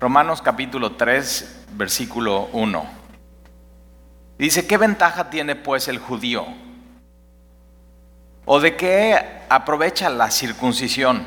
[0.00, 2.86] Romanos capítulo 3, versículo 1.
[4.38, 6.46] Dice, ¿qué ventaja tiene pues el judío?
[8.46, 11.22] ¿O de qué aprovecha la circuncisión?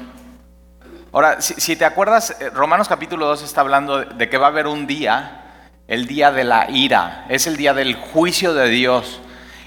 [1.12, 4.66] Ahora, si, te acuerdas, eh, Romanos capítulo 2 está hablando de que va a haber
[4.66, 9.22] un día, el día de la ira, es el día del juicio de Dios.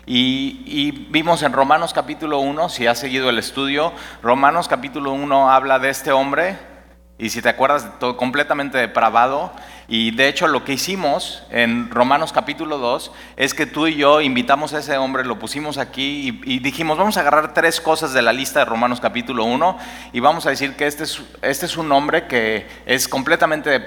[0.04, 5.48] Y, y, vimos en Romanos capítulo 1, si has seguido el estudio, Romanos capítulo 1
[5.48, 6.75] habla de este hombre
[7.18, 9.50] y si te acuerdas, todo completamente depravado.
[9.88, 14.20] Y de hecho lo que hicimos en Romanos capítulo 2 es que tú y yo
[14.20, 18.20] invitamos a ese hombre, lo pusimos aquí y, dijimos, vamos a agarrar tres cosas de
[18.20, 19.78] la lista de Romanos capítulo 1
[20.12, 23.80] y vamos a decir que este es, este es un hombre que es completamente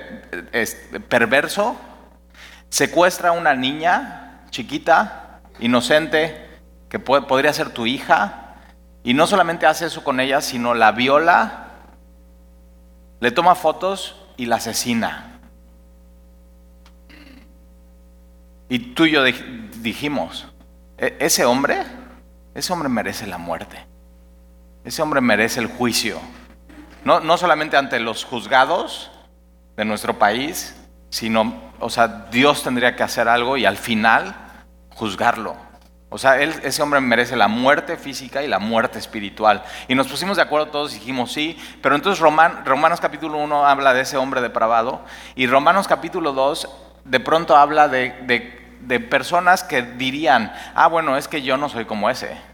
[1.10, 1.76] perverso,
[2.70, 6.48] secuestra a una niña chiquita, inocente,
[6.90, 8.56] que podría ser tu hija,
[9.04, 11.69] y no solamente hace eso con ella, sino la viola
[13.20, 15.40] le toma fotos y la asesina.
[18.70, 20.48] Y tú y yo dijimos,
[20.98, 21.84] e-, ese hombre,
[22.54, 23.86] ese hombre merece la muerte.
[24.84, 26.20] Ese hombre merece el juicio.
[27.04, 29.12] No, no solamente ante los juzgados
[29.76, 30.76] de nuestro país,
[31.10, 34.36] sino, o sea, Dios tendría que hacer algo y al final
[34.92, 35.69] juzgarlo.
[36.12, 39.64] O sea, él, ese hombre merece la muerte física y la muerte espiritual.
[39.88, 43.94] Y nos pusimos de acuerdo todos y dijimos sí, pero entonces Romanos capítulo 1 habla
[43.94, 45.02] de ese hombre depravado
[45.36, 46.68] y Romanos capítulo 2
[47.06, 52.10] de pronto habla de personas que dirían, ah, bueno, es que yo no soy como
[52.10, 52.50] ese.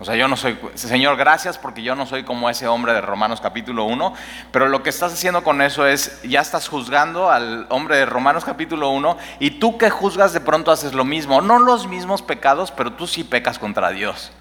[0.00, 3.02] O sea, yo no soy, Señor, gracias porque yo no soy como ese hombre de
[3.02, 4.14] Romanos capítulo 1,
[4.50, 8.46] pero lo que estás haciendo con eso es, ya estás juzgando al hombre de Romanos
[8.46, 12.70] capítulo 1 y tú que juzgas de pronto haces lo mismo, no los mismos pecados,
[12.70, 14.32] pero tú sí pecas contra Dios.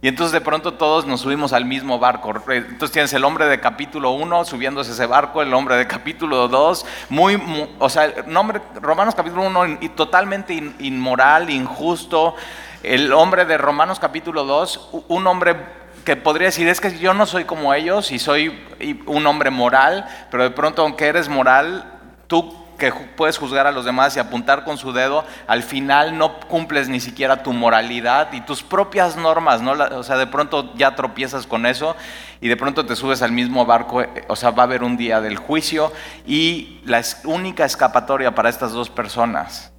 [0.00, 2.32] Y entonces de pronto todos nos subimos al mismo barco.
[2.48, 6.86] Entonces tienes el hombre de capítulo 1 subiéndose ese barco, el hombre de capítulo 2,
[7.10, 7.42] muy,
[7.78, 12.34] o sea, el nombre, Romanos capítulo 1 totalmente inmoral, injusto,
[12.82, 15.56] el hombre de Romanos capítulo 2, un hombre
[16.04, 18.64] que podría decir, es que yo no soy como ellos y soy
[19.06, 21.84] un hombre moral, pero de pronto aunque eres moral,
[22.28, 26.38] tú que puedes juzgar a los demás y apuntar con su dedo, al final no
[26.40, 29.72] cumples ni siquiera tu moralidad y tus propias normas, ¿no?
[29.72, 31.96] O sea, de pronto ya tropiezas con eso
[32.40, 34.96] y de pronto te subes al mismo barco, eh, o sea, va a haber un
[34.96, 35.92] día del juicio
[36.26, 39.72] y la única escapatoria para estas dos personas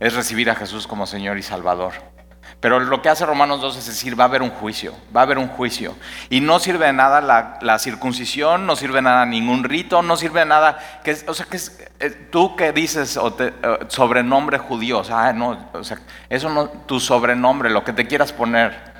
[0.00, 2.11] es recibir a Jesús como Señor y Salvador.
[2.62, 5.24] Pero lo que hace Romanos 2 es decir, va a haber un juicio, va a
[5.24, 5.96] haber un juicio.
[6.30, 7.20] Y no sirve de nada
[7.60, 11.44] la, circuncisión, no sirve de nada ningún rito, no sirve de nada, que, o sea,
[11.46, 11.58] que
[11.98, 13.52] eh, tú que dices o eh,
[13.88, 15.98] sobrenombre judío, o sea, no, o sea,
[16.30, 18.92] eso no, tu sobrenombre, lo que te quieras poner,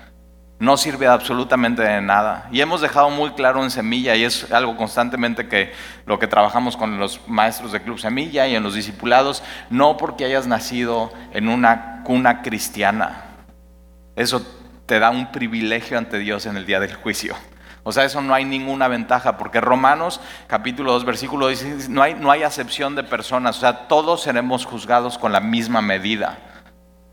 [0.59, 2.49] no sirve absolutamente de nada.
[2.51, 5.73] Y hemos dejado muy claro en Semilla, y es algo constantemente que
[6.05, 10.25] lo que trabajamos con los maestros de Club Semilla y en los discipulados, no porque
[10.25, 13.29] hayas nacido en una cuna cristiana
[14.17, 14.43] eso
[14.87, 17.35] te da un privilegio ante Dios en el día del juicio.
[17.85, 22.15] O sea, eso no hay ninguna ventaja, porque Romanos capítulo 2, versículo dice, no hay,
[22.15, 26.39] no hay acepción de personas, o sea, todos seremos juzgados con la misma medida.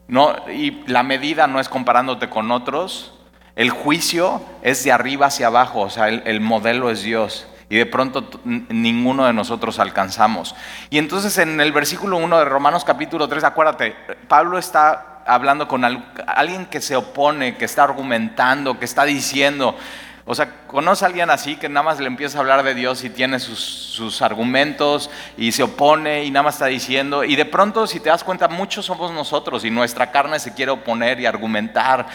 [0.07, 3.13] No, y la medida no es comparándote con otros,
[3.55, 7.47] el juicio es de arriba hacia abajo, o sea, el, el modelo es Dios.
[7.71, 10.55] Y de pronto ninguno de nosotros alcanzamos.
[10.89, 13.95] Y entonces en el versículo 1 de Romanos capítulo 3, acuérdate,
[14.27, 19.75] Pablo está hablando con alguien que se opone, que está argumentando, que está diciendo.
[20.25, 23.03] O sea, conoce a alguien así que nada más le empieza a hablar de Dios
[23.03, 27.23] y tiene sus, argumentos y se opone y nada más está diciendo.
[27.23, 30.71] Y de pronto, si te das cuenta, muchos somos nosotros y nuestra carne se quiere
[30.71, 32.05] oponer y argumentar.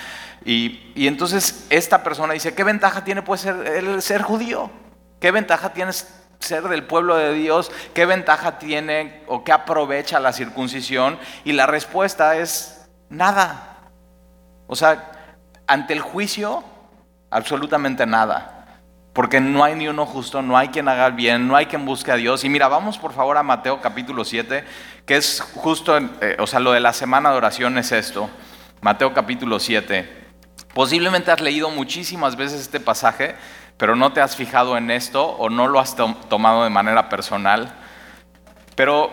[0.45, 4.71] Y, entonces esta persona dice, ¿qué ventaja tiene pues ser, el ser judío?
[5.19, 5.91] ¿Qué ventaja tiene
[6.39, 7.73] ser del pueblo de Dios?
[7.95, 11.19] ¿Qué ventaja tiene o qué aprovecha la circuncisión?
[11.45, 13.79] Y la respuesta es Nada.
[14.67, 15.13] O sea,
[15.67, 16.65] ante el juicio,
[17.31, 18.51] absolutamente nada.
[19.13, 22.11] Porque no hay ni uno justo, no hay quien haga bien, no hay quien busque
[22.11, 22.45] a Dios.
[22.45, 24.65] Y mira, vamos por favor a Mateo capítulo 7,
[25.07, 28.29] que es justo, eh, o sea, lo de la semana de oración es esto.
[28.81, 30.25] Mateo capítulo 7.
[30.75, 33.37] Posiblemente has leído muchísimas veces este pasaje,
[33.77, 37.73] pero no te has fijado en esto o no lo has tomado de manera personal.
[38.75, 39.13] Pero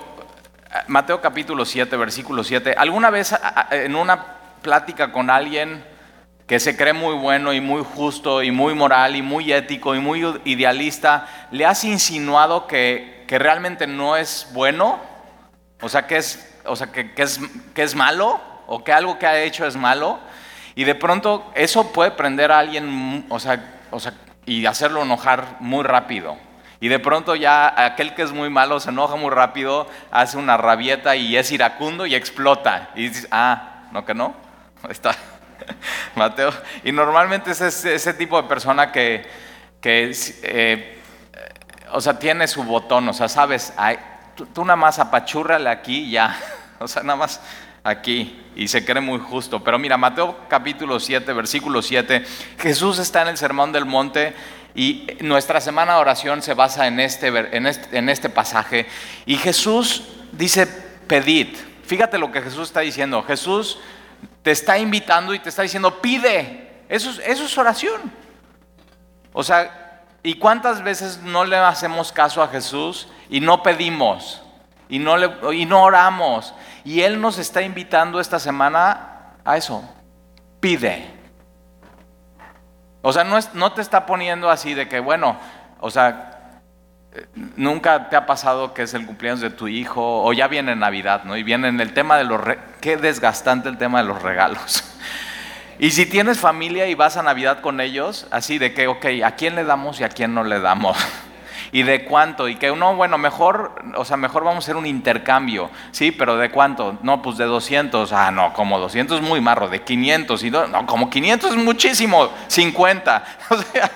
[0.87, 2.75] Mateo capítulo 7, versículo 7.
[2.77, 3.35] ¿Alguna vez
[3.71, 4.25] en una
[4.61, 5.83] plática con alguien
[6.47, 9.99] que se cree muy bueno y muy justo y muy moral y muy ético y
[9.99, 14.99] muy idealista, le has insinuado que, realmente no es bueno?
[15.81, 17.39] O sea, que es, o sea que, es,
[17.73, 20.19] que es malo o que algo que ha hecho es malo.
[20.75, 24.13] Y de pronto eso puede prender a alguien o sea, o sea,
[24.45, 26.37] y hacerlo enojar muy rápido.
[26.81, 30.57] Y de pronto ya aquel que es muy malo se enoja muy rápido, hace una
[30.57, 32.89] rabieta y es iracundo y explota.
[32.95, 34.35] Y dices, ah, ¿no que no?
[34.83, 35.15] Ahí está
[36.15, 36.51] Mateo.
[36.83, 39.29] Y normalmente es ese, tipo de persona que,
[39.83, 41.01] eh,
[41.91, 43.73] o sea, tiene su botón, o sea, sabes,
[44.35, 46.37] tú, tú, nada más apachúrrale aquí y ya.
[46.81, 47.39] O sea, nada más
[47.83, 49.63] aquí y se cree muy justo.
[49.63, 52.25] Pero mira, Mateo capítulo 7, versículo 7,
[52.57, 54.33] Jesús está en el Sermón del Monte
[54.73, 58.87] y nuestra semana de oración se basa en este, en este, pasaje.
[59.25, 60.65] Y Jesús dice,
[61.07, 61.49] pedid.
[61.85, 63.21] Fíjate lo que Jesús está diciendo.
[63.23, 63.79] Jesús
[64.43, 66.71] te está invitando y te está diciendo, pide.
[66.87, 68.01] Eso, eso es oración.
[69.33, 74.41] O sea, ¿y cuántas veces no le hacemos caso a Jesús y no pedimos?
[74.87, 76.53] Y no, le, y no oramos.
[76.85, 79.83] Y Él nos está invitando esta semana a eso.
[80.61, 81.20] Pide.
[83.01, 85.37] O sea, no, es, no te está poniendo así de que, bueno,
[85.79, 86.61] o sea,
[87.55, 91.23] nunca te ha pasado que es el cumpleaños de tu hijo o ya viene Navidad,
[91.23, 91.35] ¿no?
[91.35, 92.41] Y viene en el tema de los...
[92.79, 94.83] Qué desgastante el tema de los regalos.
[95.79, 99.31] Y si tienes familia y vas a Navidad con ellos, así de que, ok, ¿a
[99.31, 100.95] quién le damos y a quién no le damos?
[101.71, 102.49] ¿Y de cuánto?
[102.49, 106.11] Y que uno, bueno, mejor, o sea, mejor vamos a hacer un intercambio, ¿sí?
[106.11, 106.97] Pero ¿de cuánto?
[107.01, 108.11] No, pues de 200.
[108.11, 110.43] Ah, no, como 200 es muy marro, de 500.
[110.43, 113.23] Y no, no como 500 es muchísimo, 50.
[113.51, 113.91] O sea,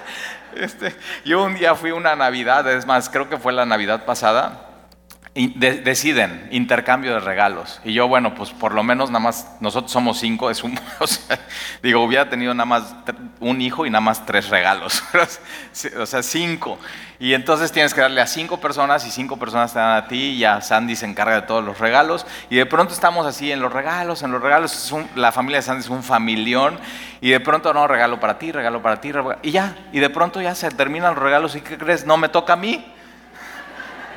[0.55, 4.64] este, yo un día fui una Navidad, es más, creo que fue la Navidad pasada,
[5.35, 7.81] deciden intercambio de regalos.
[7.83, 10.79] Y yo, bueno, pues por lo menos nada más, nosotros somos cinco, es un,
[11.83, 12.95] digo, hubiera tenido nada más
[13.41, 15.03] un hijo y nada más tres regalos,
[15.99, 16.79] o sea, cinco.
[17.19, 20.17] Y entonces tienes que darle a cinco personas y cinco personas te dan a ti
[20.17, 22.25] y ya Sandy se encarga de todos los regalos.
[22.49, 25.81] Y de pronto estamos así en los regalos, en los regalos, la familia de Sandy
[25.81, 26.79] es un familión
[27.19, 29.11] y de pronto no, regalo para ti, regalo para ti,
[29.41, 32.05] y ya, y de pronto ya se terminan los regalos y ¿qué crees?
[32.05, 32.85] No me toca a mí.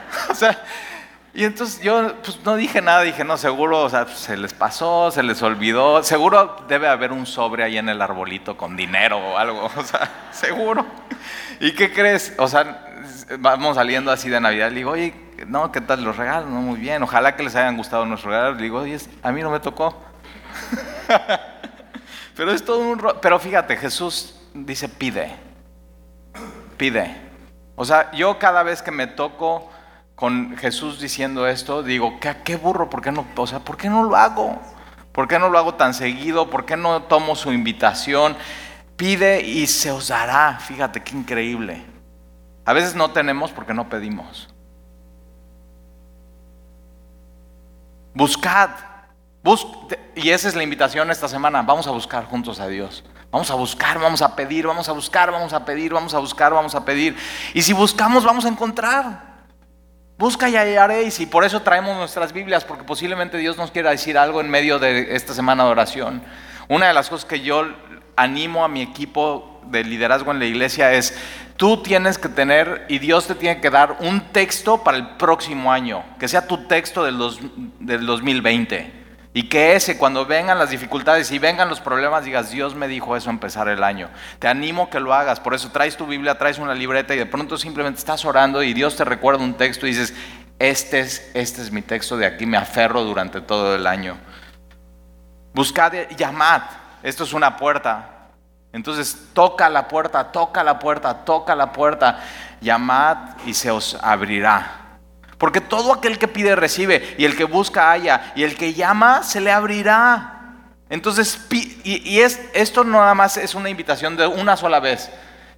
[0.30, 0.62] o sea,
[1.34, 5.10] y entonces yo pues, no dije nada, dije, no, seguro, o sea, se les pasó,
[5.10, 9.38] se les olvidó, seguro debe haber un sobre ahí en el arbolito con dinero o
[9.38, 10.86] algo, o sea, seguro.
[11.60, 12.34] ¿Y qué crees?
[12.38, 12.84] O sea,
[13.38, 15.14] vamos saliendo así de Navidad, le digo, oye,
[15.46, 16.48] no, ¿qué tal los regalos?
[16.48, 18.56] No, muy bien, ojalá que les hayan gustado nuestros regalos.
[18.56, 19.96] Le digo, oye, a mí no me tocó.
[22.36, 23.00] pero es todo un...
[23.20, 25.34] Pero fíjate, Jesús dice, pide,
[26.76, 27.16] pide.
[27.76, 29.70] O sea, yo cada vez que me toco
[30.18, 32.90] con Jesús diciendo esto, digo, ¿qué, burro?
[32.90, 33.24] ¿Por qué no?
[33.36, 34.60] O sea, ¿por qué no lo hago?
[35.12, 36.50] ¿Por qué no lo hago tan seguido?
[36.50, 38.36] ¿Por qué no tomo su invitación?
[38.96, 40.58] Pide y se os dará.
[40.58, 41.84] Fíjate qué increíble.
[42.64, 44.48] A veces no tenemos porque no pedimos.
[48.12, 48.70] Buscad.
[50.16, 51.62] y esa es la invitación esta semana.
[51.62, 53.04] Vamos a buscar juntos a Dios.
[53.30, 56.52] Vamos a buscar, vamos a pedir, vamos a buscar, vamos a pedir, vamos a buscar,
[56.52, 57.16] vamos a pedir.
[57.54, 59.37] Y si buscamos, vamos a encontrar.
[60.18, 61.20] Busca y hallaréis.
[61.20, 64.80] Y por eso traemos nuestras Biblias, porque posiblemente Dios nos quiera decir algo en medio
[64.80, 66.22] de esta semana de oración.
[66.68, 67.68] Una de las cosas que yo
[68.16, 71.16] animo a mi equipo de liderazgo en la iglesia es,
[71.56, 75.72] tú tienes que tener y Dios te tiene que dar un texto para el próximo
[75.72, 77.16] año, que sea tu texto del,
[77.78, 78.97] del 2020.
[79.38, 83.16] Y que ese, cuando vengan las dificultades y vengan los problemas, digas, Dios me dijo
[83.16, 84.08] eso empezar el año.
[84.40, 85.38] Te animo que lo hagas.
[85.38, 88.74] Por eso traes tu Biblia, traes una libreta y de pronto simplemente estás orando y
[88.74, 90.12] Dios te recuerda un texto y dices,
[90.58, 94.18] este es, este es mi texto, de aquí me aferro durante todo el año.
[95.54, 96.62] Buscad, llamad.
[97.04, 98.30] Esto es una puerta.
[98.72, 102.24] Entonces toca la puerta, toca la puerta, toca la puerta.
[102.60, 104.87] Llamad y se os abrirá.
[105.38, 109.22] Porque todo aquel que pide recibe, y el que busca haya, y el que llama
[109.22, 110.34] se le abrirá.
[110.90, 111.46] Entonces,
[111.84, 115.10] y, es, esto no nada más es una invitación de una sola vez,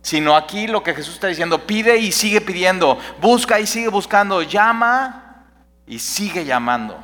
[0.03, 4.43] sino aquí lo que Jesús está diciendo, pide y sigue pidiendo, busca y sigue buscando,
[4.43, 5.47] llama
[5.87, 6.99] y sigue llamando.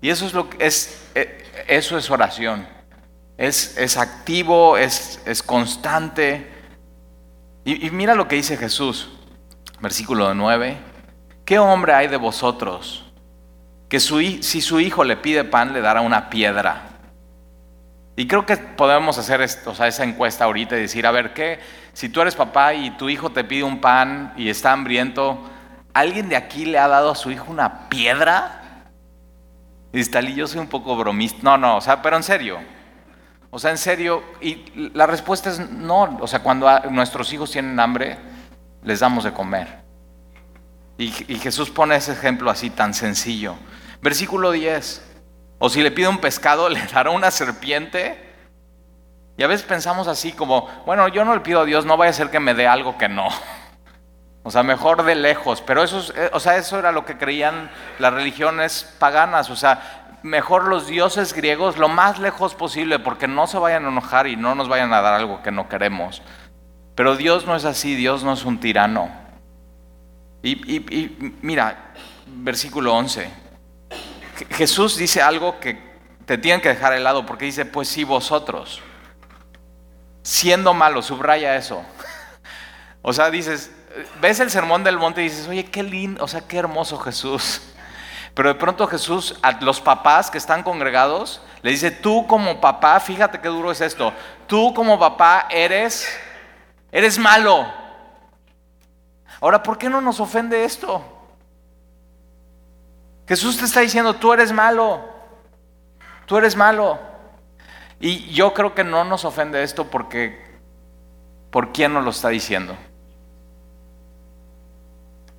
[0.00, 2.66] Y eso es lo que es, eh, eso es oración.
[3.36, 6.50] Es, es activo, es, es constante.
[7.64, 9.10] Y, y mira lo que dice Jesús,
[9.80, 10.95] versículo 9.
[11.46, 13.04] ¿Qué hombre hay de vosotros
[13.88, 16.82] que si su hijo le pide pan le dará una piedra?
[18.16, 21.60] Y creo que podemos hacer esa encuesta ahorita y decir, a ver, ¿qué?
[21.92, 25.38] Si tú eres papá y tu hijo te pide un pan y está hambriento,
[25.94, 28.90] ¿alguien de aquí le ha dado a su hijo una piedra?
[29.92, 31.38] Y yo soy un poco bromista.
[31.42, 32.58] No, no, o sea, pero en serio.
[33.50, 34.24] O sea, en serio.
[34.40, 36.18] Y la respuesta es no.
[36.20, 38.18] O sea, cuando nuestros hijos tienen hambre,
[38.82, 39.85] les damos de comer.
[40.98, 43.56] Y, Jesús pone ese ejemplo así tan sencillo.
[44.00, 45.02] Versículo 10.
[45.58, 48.22] O si le pide un pescado, le dará una serpiente.
[49.36, 52.10] Y a veces pensamos así como, bueno, yo no le pido a Dios, no vaya
[52.10, 53.28] a ser que me dé algo que no.
[54.42, 55.60] O sea, mejor de lejos.
[55.60, 59.50] Pero eso, es- eh, o sea, eso era lo que creían las religiones paganas.
[59.50, 63.88] O sea, mejor los dioses griegos lo más lejos posible porque no se vayan a
[63.88, 66.22] enojar y no nos vayan a dar algo que no queremos.
[66.94, 69.25] Pero Dios no es así, Dios no es un tirano.
[70.50, 71.92] Y, mira,
[72.26, 73.28] versículo 11.
[74.38, 75.78] Je- Jesús dice algo que
[76.24, 78.80] te tienen que dejar helado porque dice, pues sí, vosotros,
[80.22, 81.82] siendo malos, subraya eso.
[83.08, 83.70] O sea, dices,
[84.20, 87.62] ves el sermón del monte y dices, oye, qué lindo, o sea, qué hermoso Jesús.
[88.34, 92.98] Pero de pronto Jesús, a los papás que están congregados, le dice, tú como papá,
[92.98, 94.12] fíjate qué duro es esto,
[94.48, 96.08] tú como papá eres,
[96.90, 97.72] eres malo.
[99.40, 101.04] Ahora, ¿por qué no nos ofende esto?
[103.28, 105.04] Jesús te está diciendo, tú eres malo,
[106.26, 106.98] tú eres malo.
[107.98, 110.58] Y yo creo que no nos ofende esto porque,
[111.50, 112.76] ¿por quién nos lo está diciendo?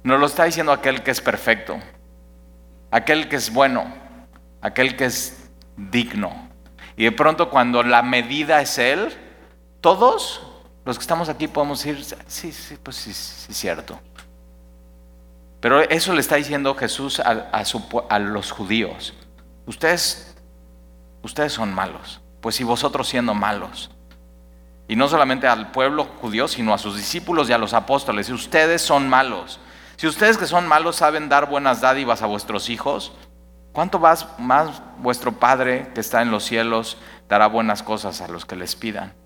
[0.04, 1.78] Nos lo está diciendo aquel que es perfecto,
[2.92, 3.94] aquel que es bueno,
[4.62, 6.50] aquel que es digno.
[6.96, 9.16] Y de pronto cuando la medida es Él,
[9.82, 10.47] todos
[10.88, 14.00] los que estamos aquí podemos decir, sí, sí, pues sí, sí, es cierto.
[15.60, 19.14] Pero eso le está diciendo Jesús a, a su a los judíos.
[19.66, 20.38] Ustedes,
[21.24, 22.22] ustedes son malos.
[22.40, 23.92] Pues si vosotros siendo malos.
[24.88, 28.30] Y no solamente al pueblo judío, sino a sus discípulos y a los apóstoles.
[28.30, 29.60] Ustedes son malos.
[29.98, 33.12] Si ustedes que son malos saben dar buenas dádivas a vuestros hijos,
[33.74, 38.46] ¿cuánto más, más vuestro Padre que está en los cielos dará buenas cosas a los
[38.46, 39.17] que les pidan?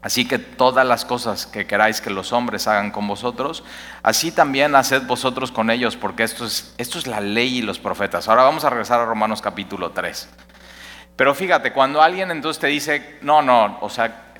[0.00, 3.64] Así que todas las cosas que queráis que los hombres hagan con vosotros,
[4.02, 7.80] así también haced vosotros con ellos, porque esto es, esto es la ley y los
[7.80, 8.28] profetas.
[8.28, 10.28] Ahora vamos a regresar a Romanos capítulo 3.
[11.16, 14.34] Pero fíjate, cuando alguien entonces te dice, no, no, o sea,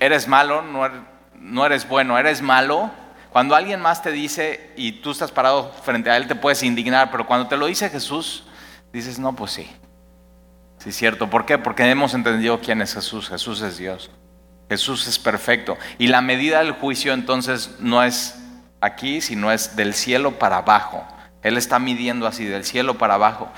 [0.00, 1.00] eres malo, no eres,
[1.34, 2.90] no eres bueno, eres malo,
[3.30, 7.10] cuando alguien más te dice y tú estás parado frente a él, te puedes indignar,
[7.10, 8.44] pero cuando te lo dice Jesús,
[8.90, 9.70] dices, no, pues sí,
[10.78, 11.28] sí es cierto.
[11.28, 11.58] ¿Por qué?
[11.58, 14.10] Porque hemos entendido quién es Jesús, Jesús es Dios.
[14.68, 15.76] Jesús es perfecto.
[15.98, 18.34] Y la medida del juicio entonces no es
[18.80, 21.06] aquí, sino es del cielo para abajo.
[21.42, 23.48] Él está midiendo así, del cielo para abajo.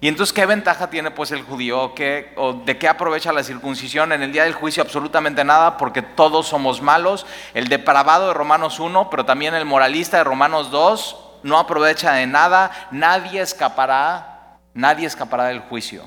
[0.00, 1.94] Y entonces, ¿qué ventaja tiene pues el judío?
[1.94, 4.12] ¿Qué- o ¿De qué aprovecha la circuncisión?
[4.12, 7.26] En el día del juicio absolutamente nada, porque todos somos malos.
[7.54, 12.26] El depravado de Romanos 1, pero también el moralista de Romanos 2, no aprovecha de
[12.26, 12.70] nada.
[12.90, 16.04] Nadie escapará, nadie escapará del juicio.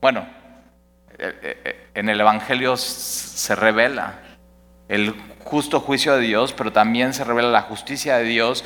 [0.00, 0.26] Bueno,
[1.94, 4.20] en el Evangelio se revela
[4.88, 5.14] el
[5.44, 8.64] justo juicio de Dios, pero también se revela la justicia de Dios,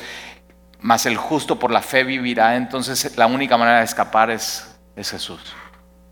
[0.79, 2.55] más el justo por la fe vivirá.
[2.55, 5.53] Entonces la única manera de escapar es, es Jesús.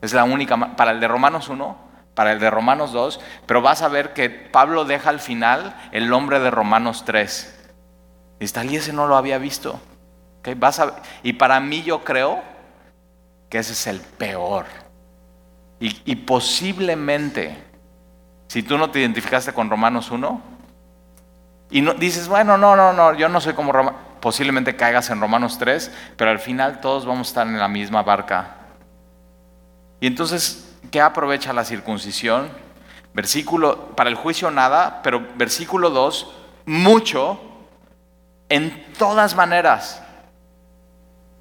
[0.01, 1.77] Es la única, para el de Romanos 1,
[2.13, 6.09] para el de Romanos 2, pero vas a ver que Pablo deja al final el
[6.09, 7.51] nombre de Romanos 3.
[8.39, 9.79] Y tal y ese no lo había visto.
[10.39, 10.49] ¿Ok?
[10.57, 12.41] Vas a- y para mí yo creo
[13.49, 14.65] que ese es el peor.
[16.05, 17.55] Y, posiblemente,
[18.47, 20.41] si tú no te identificaste con Romanos 1,
[21.69, 25.21] y no, dices, bueno, no, no, no, yo no soy como Roma, posiblemente caigas en
[25.21, 28.55] Romanos 3, pero al final todos vamos a estar en la misma barca.
[29.99, 32.49] Y entonces, ¿qué aprovecha la circuncisión?
[33.13, 36.33] Versículo, para el juicio nada, pero versículo 2,
[36.65, 37.39] mucho,
[38.49, 40.01] en todas maneras.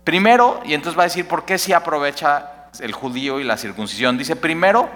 [0.04, 4.18] Primero, y entonces va a decir por qué sí aprovecha el judío y la circuncisión.
[4.18, 4.88] Dice primero,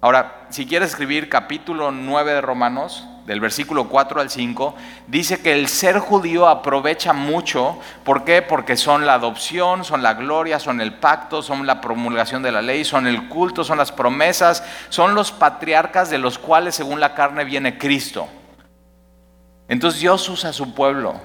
[0.00, 4.74] ahora, si quieres escribir capítulo 9 de Romanos, del versículo 4 al 5,
[5.06, 7.78] dice que el ser judío aprovecha mucho.
[8.02, 8.40] ¿Por qué?
[8.40, 12.62] Porque son la adopción, son la gloria, son el pacto, son la promulgación de la
[12.62, 17.14] ley, son el culto, son las promesas, son los patriarcas de los cuales según la
[17.14, 18.28] carne viene Cristo.
[19.68, 21.20] Entonces Dios usa a su pueblo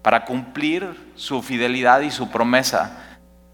[0.00, 3.07] para cumplir su fidelidad y su promesa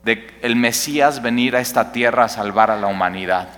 [0.05, 3.49] de el Mesías venir a esta tierra a salvar a la humanidad.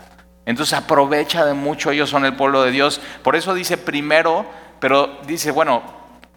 [0.44, 3.00] Entonces aprovecha de mucho, ellos son el pueblo de Dios.
[3.22, 4.46] Por eso dice primero,
[4.78, 5.82] pero dice, bueno,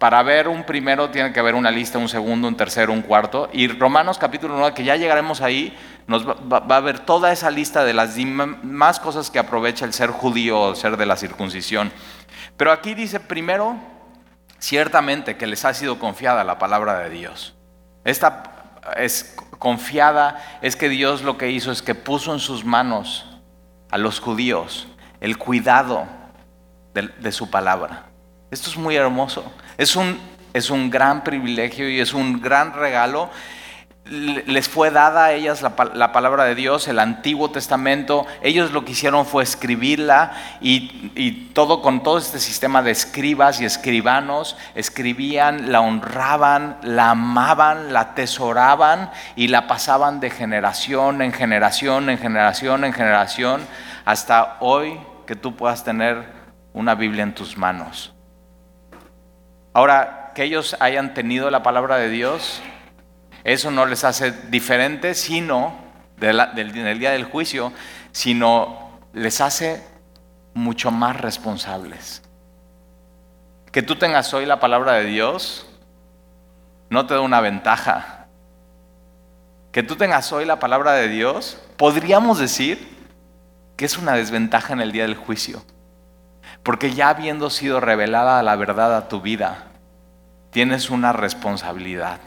[0.00, 3.50] para ver un primero tiene que haber una lista, un segundo, un tercero, un cuarto.
[3.52, 5.76] Y Romanos capítulo 9, que ya llegaremos ahí,
[6.06, 8.16] nos va, a ver toda esa lista de las
[8.62, 11.92] más cosas que aprovecha el ser judío o ser de la circuncisión.
[12.56, 13.76] Pero aquí dice primero,
[14.58, 17.54] ciertamente que les ha sido confiada la palabra de Dios.
[18.04, 18.59] Esta
[18.96, 23.26] es confiada, es que Dios lo que hizo es que puso en sus manos
[23.90, 24.88] a los judíos
[25.20, 26.06] el cuidado
[26.94, 28.06] de, su palabra.
[28.50, 29.44] Esto es muy hermoso.
[29.78, 30.18] Es un,
[30.52, 33.30] es un gran privilegio y es un gran regalo
[34.10, 38.26] les fue dada a ellas la, palabra de Dios, el Antiguo Testamento.
[38.42, 43.64] Ellos lo que hicieron fue escribirla y, todo con todo este sistema de escribas y
[43.64, 52.10] escribanos, escribían, la honraban, la amaban, la atesoraban y la pasaban de generación en generación,
[52.10, 53.60] en generación, en generación,
[54.04, 56.24] hasta hoy que tú puedas tener
[56.72, 58.12] una Biblia en tus manos.
[59.72, 62.60] Ahora, que ellos hayan tenido la palabra de Dios,
[63.44, 65.74] eso no les hace diferentes, sino
[66.18, 67.72] del, día del juicio,
[68.12, 69.82] sino les hace
[70.54, 72.22] mucho más responsables.
[73.72, 75.66] Que tú tengas hoy la palabra de Dios
[76.90, 78.26] no te da una ventaja.
[79.72, 82.98] Que tú tengas hoy la palabra de Dios, podríamos decir
[83.76, 85.62] que es una desventaja en el día del juicio.
[86.62, 89.68] Porque ya habiendo sido revelada la verdad a tu vida,
[90.50, 92.20] tienes una responsabilidad.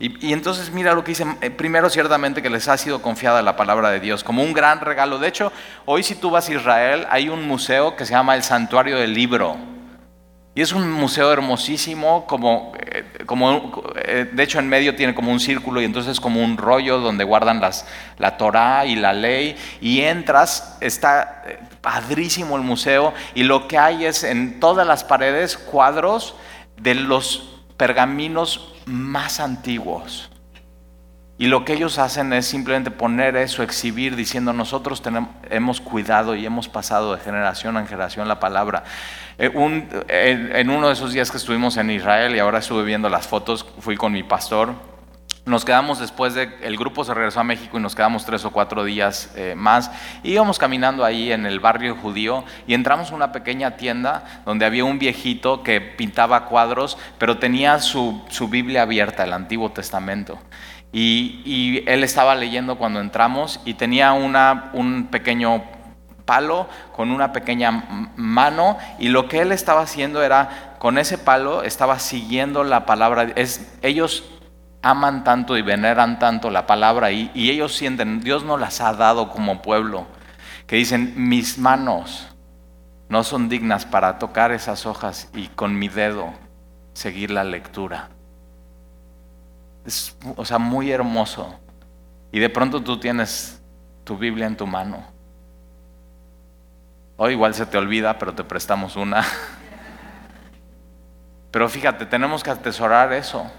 [0.00, 3.56] Y, entonces mira lo que dice, eh, primero ciertamente que les ha sido confiada la
[3.56, 5.18] palabra de Dios como un gran regalo.
[5.18, 5.52] De hecho,
[5.86, 9.12] hoy si tú vas a Israel hay un museo que se llama el Santuario del
[9.12, 9.56] Libro.
[10.54, 15.32] Y es un museo hermosísimo, como, eh, como eh, de hecho en medio tiene como
[15.32, 17.84] un círculo y entonces como un rollo donde guardan las,
[18.18, 19.56] la Torá y la ley.
[19.80, 21.42] Y entras, está
[21.80, 26.36] padrísimo el museo y lo que hay es en todas las paredes cuadros
[26.76, 30.30] de los pergaminos más antiguos.
[31.38, 36.34] Y lo que ellos hacen es simplemente poner eso, exhibir, diciendo nosotros tenemos, hemos cuidado
[36.34, 38.82] y hemos pasado de generación en generación la palabra.
[39.38, 39.52] Eh,
[40.54, 43.64] en uno de esos días que estuvimos en Israel y ahora estuve viendo las fotos,
[43.78, 44.74] fui con mi pastor
[45.48, 48.50] nos quedamos después de, el grupo se regresó a México y nos quedamos tres o
[48.50, 49.90] cuatro días eh, más.
[50.22, 54.84] Íbamos caminando ahí en el barrio judío y entramos a una pequeña tienda donde había
[54.84, 60.38] un viejito que pintaba cuadros, pero tenía su, Biblia abierta, el Antiguo Testamento.
[60.92, 65.64] Y, él estaba leyendo cuando entramos y tenía una, un pequeño
[66.24, 71.62] palo con una pequeña mano y lo que él estaba haciendo era, con ese palo
[71.62, 73.32] estaba siguiendo la palabra.
[73.34, 74.24] Es, ellos
[74.82, 79.30] aman tanto y veneran tanto la palabra y, ellos sienten, Dios no las ha dado
[79.30, 80.06] como pueblo,
[80.66, 82.28] que dicen, mis manos
[83.08, 86.32] no son dignas para tocar esas hojas y con mi dedo
[86.92, 88.10] seguir la lectura.
[89.84, 91.58] Es, o sea, muy hermoso.
[92.30, 93.62] Y de pronto tú tienes
[94.04, 95.06] tu Biblia en tu mano.
[97.16, 99.24] O igual se te olvida, pero te prestamos una.
[101.50, 103.50] Pero fíjate, tenemos que atesorar eso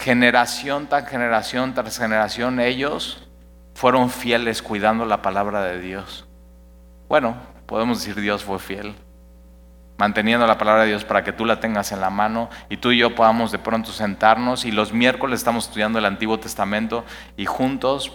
[0.00, 3.28] generación tras generación tras generación, ellos
[3.74, 6.26] fueron fieles cuidando la palabra de Dios.
[7.08, 7.36] Bueno,
[7.66, 8.94] podemos decir Dios fue fiel,
[9.98, 12.92] manteniendo la palabra de Dios para que tú la tengas en la mano y tú
[12.92, 17.04] y yo podamos de pronto sentarnos y los miércoles estamos estudiando el Antiguo Testamento
[17.36, 18.10] y juntos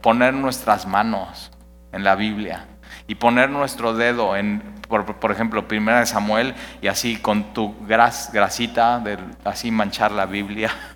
[0.00, 1.52] poner nuestras manos
[1.92, 2.66] en la Biblia
[3.08, 8.30] y poner nuestro dedo en, por, ejemplo, primera de Samuel y así con tu gras,
[8.32, 10.70] grasita, de, así manchar la Biblia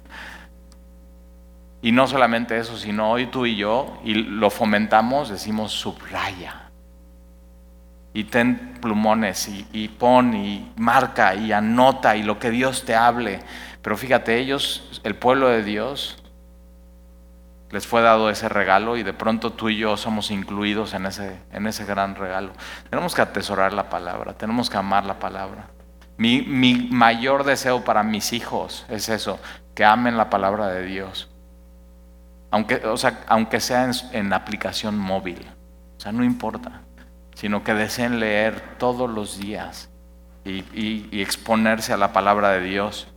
[1.83, 6.69] y no solamente eso, sino hoy tú y yo, y lo fomentamos, decimos subraya.
[8.13, 13.41] Y ten plumones y, pon y marca y anota y lo que Dios te hable.
[13.83, 16.23] Pero fíjate, ellos, el pueblo de Dios,
[17.71, 21.39] les fue dado ese regalo y de pronto tú y yo somos incluidos en ese,
[21.53, 22.53] en ese gran regalo.
[22.91, 25.69] Tenemos que atesorar la palabra, tenemos que amar la palabra.
[26.19, 29.39] Mi, mi mayor deseo para mis hijos es eso,
[29.75, 31.30] que amen la palabra de Dios
[32.51, 35.47] aunque, o sea, aunque sea en, aplicación móvil,
[35.97, 36.83] o sea, no importa,
[37.35, 39.89] sino que deseen leer todos los días
[40.45, 43.09] y, exponerse a la palabra de Dios.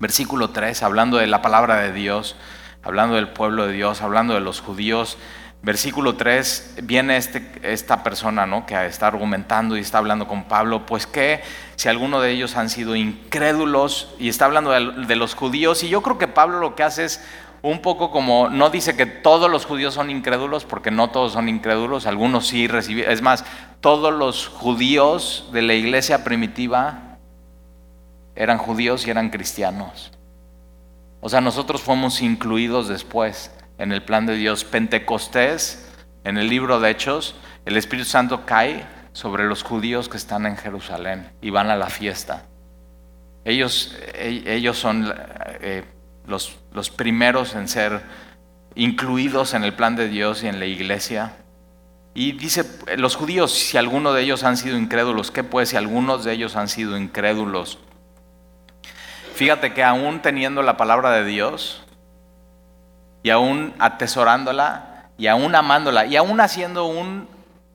[0.00, 2.36] Versículo 3, hablando de la palabra de Dios,
[2.82, 5.18] hablando del pueblo de Dios, hablando de los judíos.
[5.60, 8.64] Versículo 3, viene este, esta persona ¿no?
[8.64, 11.42] que está argumentando y está hablando con Pablo, pues que
[11.74, 16.02] si alguno de ellos han sido incrédulos y está hablando de los judíos, y yo
[16.02, 17.24] creo que Pablo lo que hace es
[17.62, 21.48] un poco como, no dice que todos los judíos son incrédulos, porque no todos son
[21.48, 23.44] incrédulos, algunos sí recibieron, es más,
[23.80, 27.18] todos los judíos de la iglesia primitiva
[28.36, 30.12] eran judíos y eran cristianos.
[31.20, 34.64] O sea, nosotros fuimos incluidos después en el plan de Dios.
[34.64, 35.92] Pentecostés,
[36.22, 40.56] en el libro de Hechos, el Espíritu Santo cae sobre los judíos que están en
[40.56, 42.44] Jerusalén y van a la fiesta.
[43.44, 45.12] Ellos, e, ellos son...
[45.60, 45.84] Eh,
[46.28, 48.02] los, primeros en ser
[48.74, 51.32] incluidos en el plan de Dios y en la iglesia.
[52.14, 52.64] Y dice,
[52.96, 56.54] los judíos, si alguno de ellos han sido incrédulos, ¿qué pues si algunos de ellos
[56.54, 57.78] han sido incrédulos?
[59.34, 61.84] Fíjate que aún teniendo la palabra de Dios,
[63.22, 67.28] y aún atesorándola y aún amándola y aún haciendo un,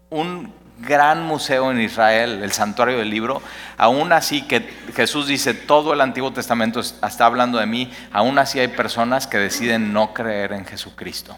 [0.09, 3.41] un gran museo en Israel, el santuario del libro,
[3.77, 4.61] aún así que
[4.95, 9.37] Jesús dice, todo el Antiguo Testamento está hablando de mí, aún así hay personas que
[9.37, 11.37] deciden no creer en Jesucristo.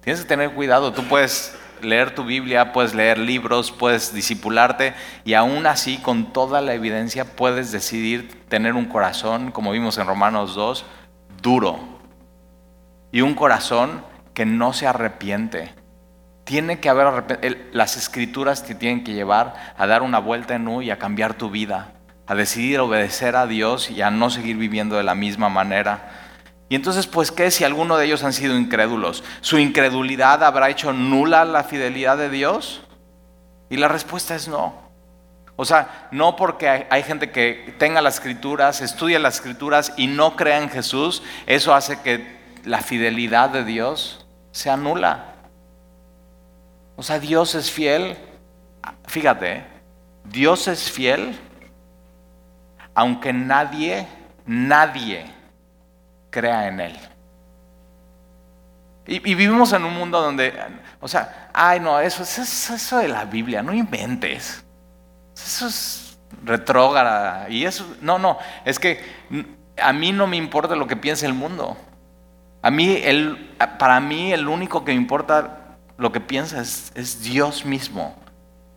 [0.00, 5.34] Tienes que tener cuidado, tú puedes leer tu Biblia, puedes leer libros, puedes discipularte y
[5.34, 10.54] aún así con toda la evidencia puedes decidir tener un corazón, como vimos en Romanos
[10.54, 10.84] 2,
[11.42, 11.78] duro.
[13.12, 15.72] Y un corazón que no se arrepiente
[16.44, 20.82] tiene que haber, las escrituras te tienen que llevar a dar una vuelta en U
[20.82, 21.92] y a cambiar tu vida,
[22.26, 26.10] a decidir obedecer a Dios y a no seguir viviendo de la misma manera.
[26.68, 29.24] Y entonces, pues, ¿qué si alguno de ellos han sido incrédulos?
[29.40, 32.82] ¿Su incredulidad habrá hecho nula la fidelidad de Dios?
[33.70, 34.84] Y la respuesta es no.
[35.56, 40.34] O sea, no porque hay, gente que tenga las escrituras, estudie las escrituras y no
[40.36, 45.33] crea en Jesús, eso hace que la fidelidad de Dios sea nula.
[46.96, 48.16] O sea, Dios es fiel.
[49.06, 49.64] Fíjate,
[50.24, 51.38] Dios es fiel
[52.94, 54.06] aunque nadie,
[54.46, 55.26] nadie
[56.30, 56.98] crea en Él.
[59.06, 60.54] Y, vivimos en un mundo donde,
[61.00, 64.64] o sea, ay no, eso, es eso de la Biblia, no inventes.
[65.34, 67.50] Eso es retrógrada.
[67.50, 69.00] Y eso, no, no, es que
[69.76, 71.76] a mí no me importa lo que piense el mundo.
[72.62, 75.63] A mí, el, para mí, el único que me importa
[75.96, 78.14] lo que piensa es, Dios mismo.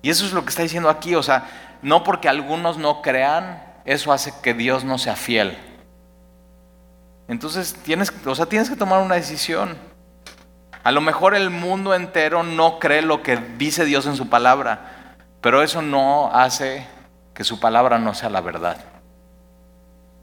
[0.01, 1.15] Y eso es lo que está diciendo aquí.
[1.15, 5.57] O sea, no porque algunos no crean, eso hace que Dios no sea fiel.
[7.27, 9.77] Entonces tienes, o sea, tienes que tomar una decisión.
[10.83, 15.15] A lo mejor el mundo entero no cree lo que dice Dios en su palabra,
[15.41, 16.87] pero eso no hace
[17.33, 18.77] que su palabra no sea la verdad.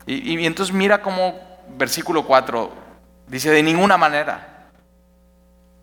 [0.06, 1.38] Y, y entonces mira cómo
[1.76, 2.72] versículo 4
[3.26, 4.53] dice, de ninguna manera.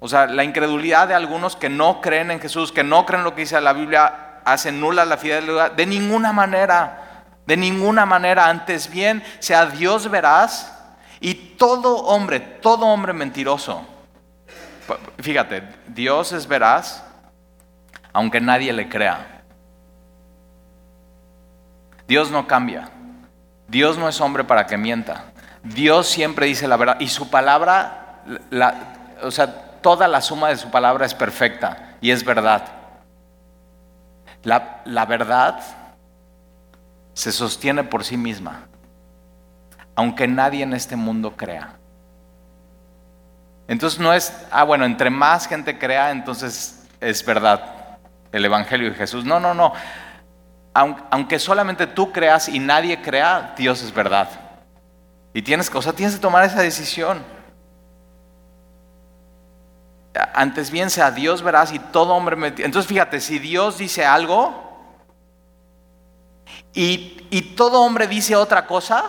[0.04, 3.36] O sea, la incredulidad de algunos que no creen en Jesús, que no creen lo
[3.36, 5.74] que dice la Biblia, hace nula la fidelidad.
[5.74, 8.48] De ninguna manera, de ninguna manera.
[8.48, 10.76] Antes bien, sea Dios veraz
[11.20, 13.86] y todo hombre, todo hombre mentiroso.
[15.20, 17.04] Fíjate, Dios es veraz,
[18.12, 19.44] aunque nadie le crea.
[22.08, 22.90] Dios no cambia.
[23.68, 25.26] Dios no es hombre para que mienta.
[25.62, 28.74] Dios siempre dice la verdad y su palabra, la,
[29.22, 32.64] o sea, toda la suma de su palabra es perfecta y es verdad.
[34.44, 35.62] La, la verdad
[37.14, 38.68] se sostiene por sí misma,
[39.96, 41.76] aunque nadie en este mundo crea.
[43.68, 47.98] Entonces no es, ah, bueno, entre más gente crea, entonces es verdad
[48.32, 49.26] el Evangelio de Jesús.
[49.26, 49.74] No, no, no.
[50.74, 54.30] Aunque solamente tú creas y nadie crea, Dios es verdad.
[55.34, 57.24] Y tienes, o tienes que tomar esa decisión
[60.34, 64.70] antes bien sea Dios verás y todo hombre Entonces fíjate, si Dios dice algo
[66.74, 69.04] y, y todo hombre dice otra cosa,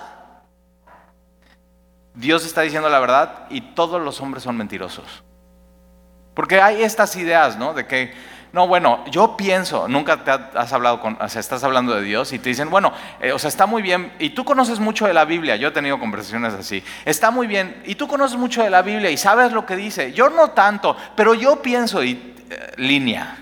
[2.14, 5.22] Dios está diciendo la verdad y todos los hombres son mentirosos.
[6.34, 7.74] Porque hay estas ideas, ¿no?
[7.74, 8.14] De que
[8.52, 12.34] no, bueno, yo pienso, nunca te has hablado con, o sea, estás hablando de Dios
[12.34, 15.14] y te dicen, bueno, eh, o sea, está muy bien, y tú conoces mucho de
[15.14, 18.68] la Biblia, yo he tenido conversaciones así, está muy bien, y tú conoces mucho de
[18.68, 22.72] la Biblia y sabes lo que dice, yo no tanto, pero yo pienso, y eh,
[22.76, 23.38] línea,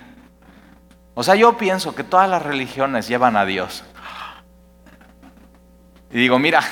[1.15, 3.85] o sea, yo pienso que todas las religiones llevan a Dios.
[6.13, 6.63] Y digo, mira,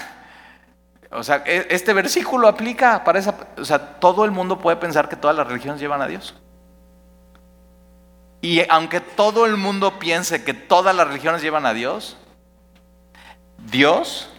[1.11, 5.09] o sea, e, este versículo aplica para esa, o sea, todo el mundo puede pensar
[5.09, 6.35] que todas las religiones llevan a Dios.
[8.40, 12.16] Y aunque todo el mundo piense que todas las religiones llevan a Dios,
[13.70, 14.31] Dios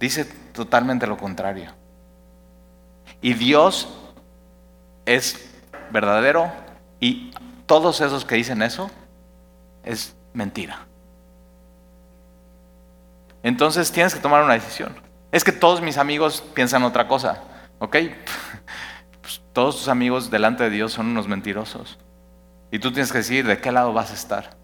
[0.00, 1.72] dice totalmente lo contrario.
[3.20, 3.88] Y Dios
[5.06, 5.50] es
[5.90, 6.50] verdadero
[6.98, 7.32] y
[7.66, 8.90] todos esos que dicen eso
[9.84, 10.86] es mentira.
[13.42, 14.94] Entonces tienes que tomar una decisión.
[15.32, 17.42] Es que todos mis amigos piensan otra cosa,
[17.78, 17.96] ¿ok?
[19.20, 21.98] Pues todos tus amigos delante de Dios son unos mentirosos.
[22.70, 24.56] Y tú tienes que decir de qué lado vas a estar,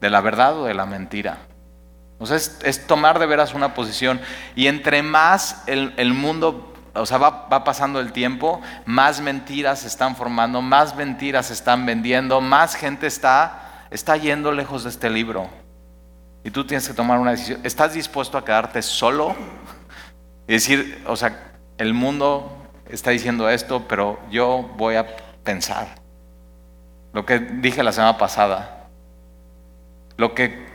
[0.00, 1.38] de la verdad o de la mentira.
[2.18, 4.20] O sea, es, tomar de veras una posición.
[4.54, 9.88] Y entre más el, mundo, o sea, va, va, pasando el tiempo, más mentiras se
[9.88, 15.10] están formando, más mentiras se están vendiendo, más gente está, está yendo lejos de este
[15.10, 15.48] libro.
[16.44, 17.60] Y tú tienes que tomar una decisión.
[17.64, 19.34] ¿Estás dispuesto a quedarte solo?
[20.46, 22.56] Y decir, o sea, el mundo
[22.88, 25.06] está diciendo esto, pero yo voy a
[25.44, 26.01] pensar.
[27.12, 28.88] Lo que dije la semana pasada.
[30.16, 30.66] Lo que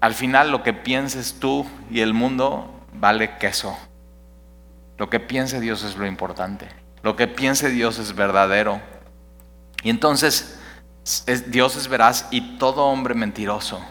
[0.00, 3.76] al final lo que pienses tú y el mundo vale queso.
[4.96, 6.68] Lo que piense Dios es lo importante.
[7.02, 8.80] Lo que piense Dios es verdadero.
[9.82, 10.58] Y entonces
[11.48, 13.84] Dios es veraz y todo hombre mentiroso.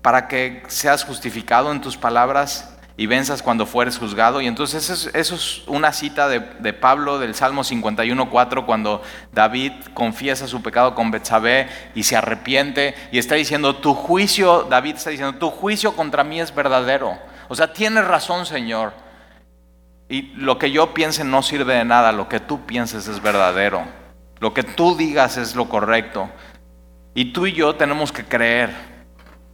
[0.00, 4.40] Para que seas justificado en tus palabras y venzas cuando fueres juzgado.
[4.40, 9.02] Y entonces eso es, una cita de, Pablo del Salmo 51.4 cuando
[9.32, 14.96] David confiesa su pecado con Betsabé y se arrepiente y está diciendo, tu juicio, David
[14.96, 17.18] está diciendo, tu juicio contra mí es verdadero.
[17.48, 18.92] O sea, tienes razón, Señor.
[20.08, 23.82] Y lo que yo piense no sirve de nada, lo que tú pienses es verdadero.
[24.40, 26.28] Lo que tú digas es lo correcto.
[27.14, 28.70] Y tú y yo tenemos que creer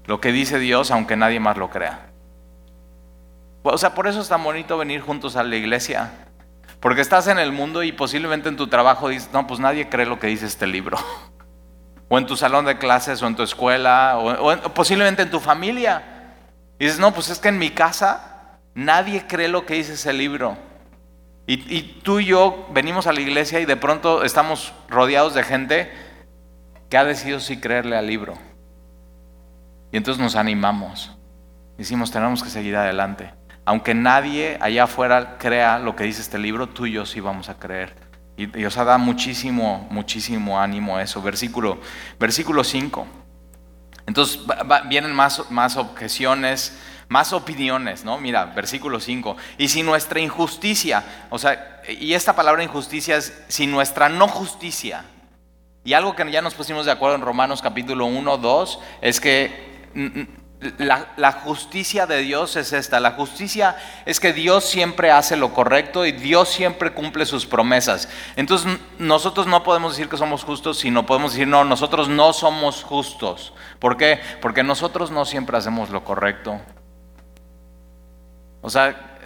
[0.07, 2.08] lo que dice Dios aunque nadie más lo crea.
[3.63, 6.11] O sea, por eso es tan bonito venir juntos a la iglesia.
[6.81, 10.07] Porque estás en el mundo y posiblemente en tu trabajo dices, no, pues nadie cree
[10.07, 10.99] lo que dice este libro.
[12.11, 16.33] O en tu salón de clases, o en tu escuela, o, posiblemente en tu familia.
[16.79, 20.15] Y dices, no, pues es que en mi casa nadie cree lo que dice ese
[20.15, 20.57] libro.
[21.47, 25.43] Y, y tú y yo venimos a la iglesia y de pronto estamos rodeados de
[25.43, 25.93] gente
[26.89, 28.39] que ha decidido sí creerle al libro.
[29.93, 31.15] Y entonces nos animamos.
[31.77, 33.38] Decimos, tenemos que seguir adelante
[33.69, 37.51] aunque nadie allá afuera crea lo que dice este libro, tú y yo sí vamos
[37.51, 37.95] a creer.
[38.35, 41.21] Y Dios da muchísimo, muchísimo ánimo eso.
[41.21, 41.79] Versículo,
[42.19, 43.07] versículo 5.
[44.07, 44.41] Entonces
[44.89, 46.79] vienen más, más objeciones,
[47.09, 48.17] más opiniones, ¿no?
[48.17, 49.37] Mira, versículo 5.
[49.59, 55.05] Y si nuestra injusticia, o sea, y esta palabra injusticia es si nuestra no justicia,
[55.85, 60.38] y algo que ya nos pusimos de acuerdo en Romanos capítulo 1, 2, es que
[60.61, 62.99] la, justicia de Dios es esta.
[63.01, 68.09] La justicia es que Dios siempre hace lo correcto y Dios siempre cumple sus promesas.
[68.37, 72.83] Entonces nosotros no podemos decir que somos justos, sino podemos decir, no, nosotros no somos
[72.83, 73.53] justos.
[73.79, 74.21] ¿Por qué?
[74.41, 76.61] Porque nosotros no siempre hacemos lo correcto.
[78.61, 79.19] O sea,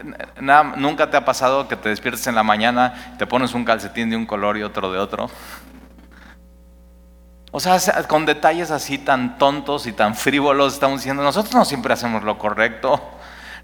[0.77, 4.17] nunca te ha pasado que te despiertes en la mañana, te pones un calcetín de
[4.17, 5.31] un color y otro de otro.
[7.55, 11.93] O sea, con detalles así tan tontos y tan frívolos estamos diciendo, nosotros no siempre
[11.93, 12.99] hacemos lo correcto,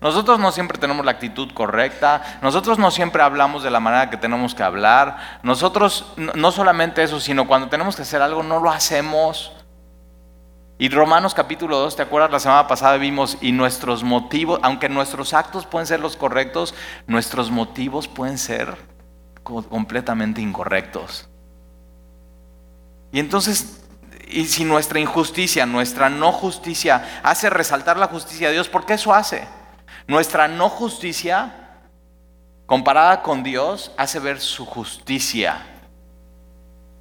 [0.02, 4.18] nosotros no siempre tenemos la actitud correcta, nosotros no siempre hablamos de la manera que
[4.18, 8.70] tenemos que hablar, nosotros no solamente eso, sino cuando tenemos que hacer algo no lo
[8.70, 9.52] hacemos.
[10.76, 12.30] Y Romanos capítulo 2, ¿te acuerdas?
[12.30, 16.74] La semana pasada vimos, y nuestros motivos, aunque nuestros actos pueden ser los correctos,
[17.06, 18.76] nuestros motivos pueden ser
[19.42, 21.30] completamente incorrectos.
[23.12, 23.82] Y entonces,
[24.28, 28.94] y si nuestra injusticia, nuestra no justicia hace resaltar la justicia de Dios, ¿por qué
[28.94, 29.46] eso hace?
[30.06, 31.54] Nuestra no justicia,
[32.66, 35.64] comparada con Dios, hace ver su justicia.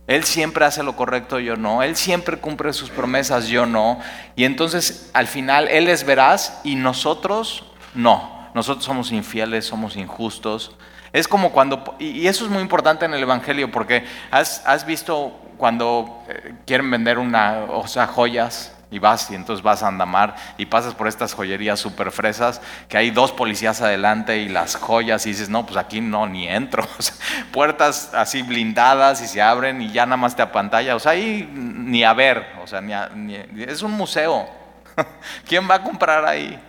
[0.07, 1.83] Él siempre hace lo correcto, yo no.
[1.83, 3.99] Él siempre cumple sus promesas, yo no.
[4.37, 8.49] Y entonces, al final, Él es veraz y nosotros no.
[8.53, 10.75] Nosotros somos infieles, somos injustos.
[11.11, 15.37] Es como cuando, y eso es muy importante en el Evangelio, porque has, has visto
[15.57, 20.35] cuando eh, quieren vender una, o sea, joyas, y vas y entonces vas a Andamar
[20.57, 25.25] y pasas por estas joyerías súper fresas que hay dos policías adelante y las joyas
[25.25, 26.87] y dices, no, pues aquí no, ni entro.
[27.51, 30.95] puertas así blindadas y se abren y ya nada más te apantalla.
[30.95, 34.47] O sea, ahí ni a ver, o sea, ni, es un museo.
[35.47, 36.59] ¿Quién va a comprar ahí?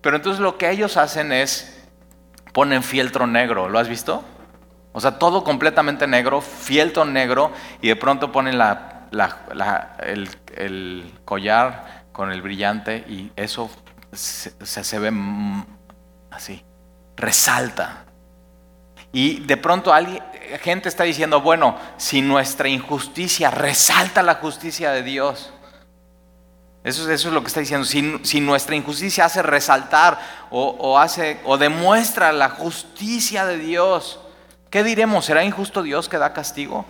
[0.00, 1.84] Pero entonces lo que ellos hacen es
[2.52, 4.24] ponen fieltro negro, ¿lo has visto?
[4.96, 8.58] O sea, todo completamente negro, fieltro negro, y de pronto ponen
[9.98, 13.70] el, collar con el brillante y eso
[14.10, 15.12] se, se, ve
[16.30, 16.64] así,
[17.14, 18.06] resalta.
[19.12, 20.22] Y de pronto alguien,
[20.62, 25.52] gente está diciendo, bueno, si nuestra injusticia resalta la justicia de Dios,
[26.84, 27.84] eso, es lo que está diciendo.
[27.84, 34.20] Si, nuestra injusticia hace resaltar o, hace o demuestra la justicia de Dios,
[34.70, 35.24] ¿Qué diremos?
[35.24, 36.84] ¿Será injusto Dios que da castigo?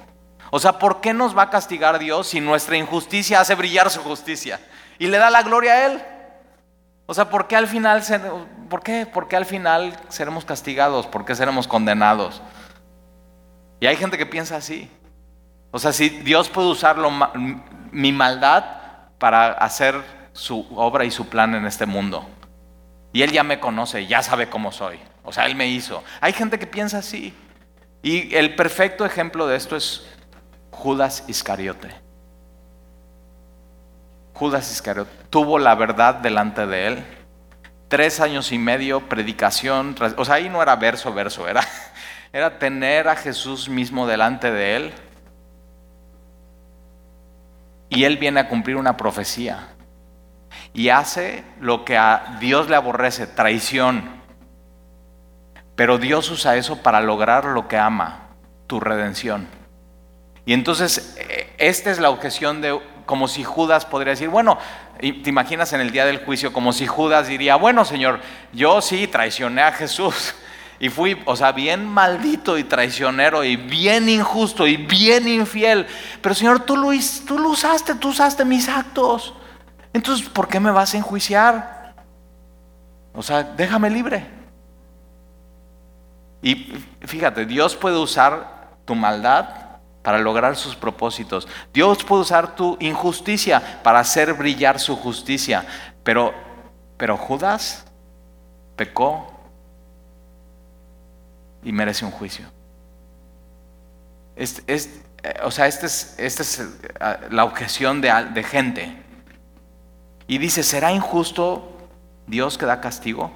[0.51, 4.01] O sea, ¿por qué nos va a castigar Dios si nuestra injusticia hace brillar su
[4.03, 4.61] justicia?
[4.99, 6.03] Y le da la gloria a Él.
[7.07, 8.03] O sea, ¿por qué al final,
[8.69, 9.07] por qué?
[9.07, 11.07] ¿Por qué al final seremos castigados?
[11.07, 12.43] ¿Por qué seremos condenados?
[13.81, 14.91] Y hay gente que piensa así.
[15.71, 16.97] O sea, si Dios puede usar
[17.93, 18.65] mi maldad
[19.19, 22.27] para hacer su obra y su plan en este mundo.
[23.13, 24.99] Y Él ya me conoce, ya sabe cómo soy.
[25.25, 26.03] O sea, Él me hizo.
[26.21, 27.35] Hay gente que piensa así.
[28.07, 30.07] Y el perfecto ejemplo de esto es
[30.71, 31.91] Judas Iscariote.
[34.33, 37.05] Judas Iscariote tuvo la verdad delante de él.
[37.89, 39.97] Tres años y medio, predicación.
[40.17, 41.63] O sea, ahí no era verso, verso, era,
[42.33, 44.93] era tener a Jesús mismo delante de él.
[47.89, 49.71] Y él viene a cumplir una profecía.
[50.73, 54.17] Y hace lo que a Dios le aborrece, traición
[55.77, 58.31] Pero Dios usa eso para lograr lo que ama,
[58.67, 59.47] tu redención.
[60.47, 64.59] Y entonces, eh, esta es la objeción de, como si Judas podría decir, bueno,
[64.99, 68.21] te imaginas en el día del juicio, como si Judas diría, bueno, Señor,
[68.53, 70.35] yo sí traicioné a Jesús.
[70.79, 75.87] Y fui, o sea, bien maldito y traicionero y bien injusto y bien infiel.
[76.21, 76.91] Pero Señor, tú lo,
[77.27, 79.33] tú lo usaste, tú usaste mis actos.
[79.95, 81.95] Entonces, ¿por qué me vas a enjuiciar?
[83.15, 84.36] O sea, déjame libre.
[86.47, 86.55] Y
[87.01, 89.49] fíjate, Dios puede usar tu maldad
[90.01, 91.49] para lograr sus propósitos.
[91.75, 95.67] Dios puede usar tu injusticia para hacer brillar su justicia.
[96.05, 96.33] Pero,
[96.97, 97.85] pero Judas
[98.77, 99.29] pecó
[101.65, 102.47] y merece un juicio.
[104.37, 108.97] Es, eh, o sea, esta es, este es eh, la objeción de, de gente.
[110.29, 111.77] Y dice, ¿será injusto
[112.29, 113.33] Dios que da castigo?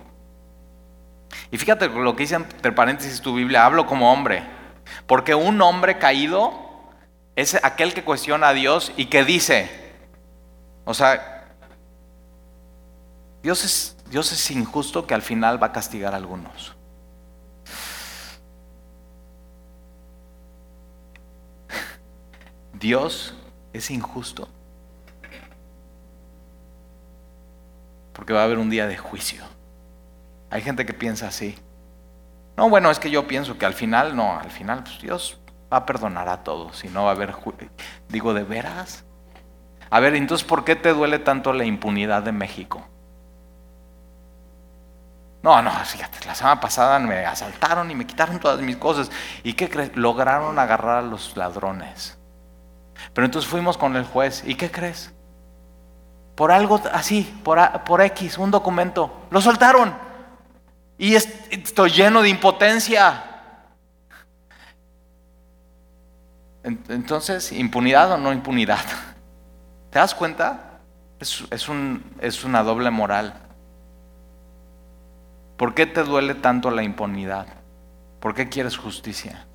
[1.51, 4.45] Y fíjate lo que dice entre paréntesis tu Biblia, hablo como hombre.
[5.07, 6.53] Porque un hombre caído
[7.37, 9.71] es aquel que cuestiona a Dios y que dice,
[10.85, 11.55] o sea,
[13.43, 16.75] Dios es, Dios es injusto que al final va a castigar a algunos.
[22.75, 23.35] Dios
[23.73, 24.49] es injusto.
[28.13, 29.45] Porque va a haber un día de juicio.
[30.51, 31.57] Hay gente que piensa así.
[32.57, 35.41] No, bueno, es que yo pienso que al final, no, al final pues, Dios
[35.73, 37.35] va a perdonar a todos y no va a haber...
[38.09, 39.05] Digo, ¿de veras?
[39.89, 42.87] A ver, entonces, ¿por qué te duele tanto la impunidad de México?
[45.43, 49.11] No, no, fíjate, la semana pasada me asaltaron y me quitaron todas mis cosas.
[49.43, 49.97] ¿Y qué crees?
[49.97, 52.19] Lograron agarrar a los ladrones.
[53.15, 54.43] Pero entonces fuimos con el juez.
[54.47, 55.15] ¿Y qué crees?
[56.35, 59.27] Por algo así, por, por X, un documento.
[59.31, 60.10] Lo soltaron.
[61.01, 63.25] Y estoy lleno de impotencia.
[66.63, 68.85] Entonces, ¿impunidad o no impunidad?
[69.89, 70.81] ¿Te das cuenta?
[71.19, 73.33] Es, es, un, es una doble moral.
[75.57, 77.47] ¿Por qué te duele tanto la impunidad?
[78.21, 79.47] ¿Por qué quieres justicia?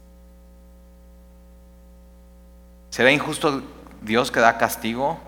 [2.90, 3.62] ¿Será injusto
[4.02, 5.20] Dios que da castigo?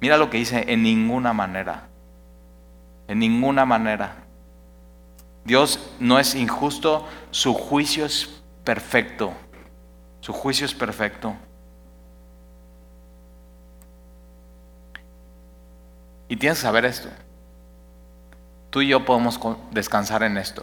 [0.00, 1.86] Mira lo que dice, en ninguna manera.
[3.06, 4.19] En ninguna manera.
[5.44, 9.32] Dios no es injusto, su juicio es perfecto.
[10.20, 11.34] Su juicio es perfecto.
[16.28, 17.08] Y tienes que saber esto.
[18.70, 19.40] Tú y yo podemos
[19.72, 20.62] descansar en esto.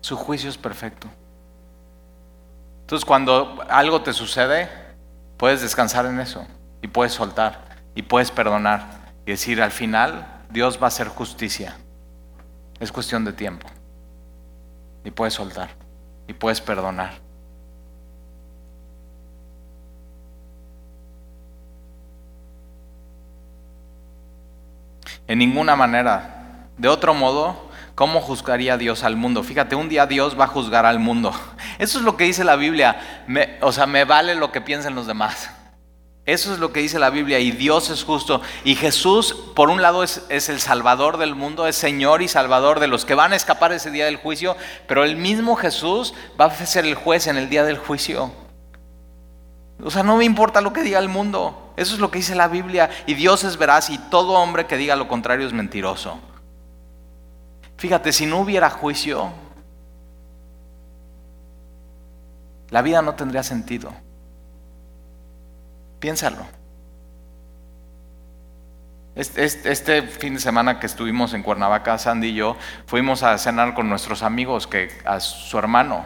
[0.00, 1.08] Su juicio es perfecto.
[2.82, 4.68] Entonces cuando algo te sucede,
[5.36, 6.46] puedes descansar en eso
[6.80, 7.64] y puedes soltar
[7.96, 11.76] y puedes perdonar y decir al final Dios va a hacer justicia.
[12.80, 13.66] Es cuestión de tiempo.
[15.04, 15.70] Y puedes soltar
[16.26, 17.14] y puedes perdonar.
[25.26, 26.68] En ninguna manera.
[26.76, 29.42] De otro modo, ¿Cómo juzgaría Dios al mundo?
[29.42, 31.32] Fíjate, un día Dios va a juzgar al mundo.
[31.78, 33.24] Eso es lo que dice la Biblia.
[33.62, 35.50] o sea, me vale lo que piensen los demás.
[36.26, 38.42] Eso es lo que dice la Biblia y Dios es justo.
[38.64, 42.88] Y Jesús, por un lado, es, el Salvador del mundo, es Señor y Salvador de
[42.88, 44.56] los que van a escapar ese día del juicio,
[44.88, 48.32] pero el mismo Jesús va a ser el juez en el día del juicio.
[49.80, 51.72] O sea, no me importa lo que diga el mundo.
[51.76, 52.90] Eso es lo que dice la Biblia.
[53.06, 56.18] Y Dios es veraz y todo hombre que diga lo contrario es mentiroso.
[57.76, 59.30] Fíjate, si no hubiera juicio,
[62.70, 63.92] la vida no tendría sentido.
[65.98, 66.46] Piénsalo.
[69.14, 72.56] Este, fin de semana que estuvimos en Cuernavaca, Sandy y yo,
[72.86, 76.04] fuimos a cenar con nuestros amigos que a su hermano,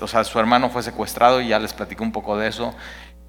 [0.00, 2.74] o sea, su hermano fue secuestrado y ya les platicé un poco de eso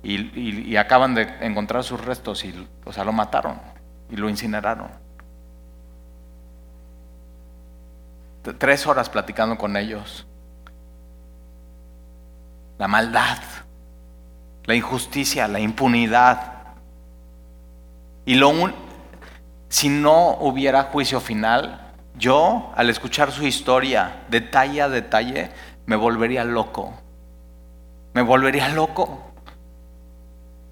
[0.02, 3.62] y, y acaban de encontrar sus restos y, o sea, lo mataron
[4.10, 5.04] y lo incineraron.
[8.52, 10.28] tres horas platicando con ellos.
[12.78, 13.38] La maldad,
[14.66, 16.54] la injusticia, la impunidad.
[18.26, 18.54] Y lo
[19.70, 25.50] si no hubiera juicio final, yo al escuchar su historia detalle a detalle
[25.86, 26.94] me volvería loco.
[28.14, 29.32] Me volvería loco.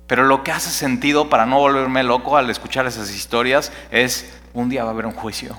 [0.07, 4.69] Pero lo que hace sentido para no volverme loco al escuchar esas historias es un
[4.69, 5.57] día va a haber un juicio.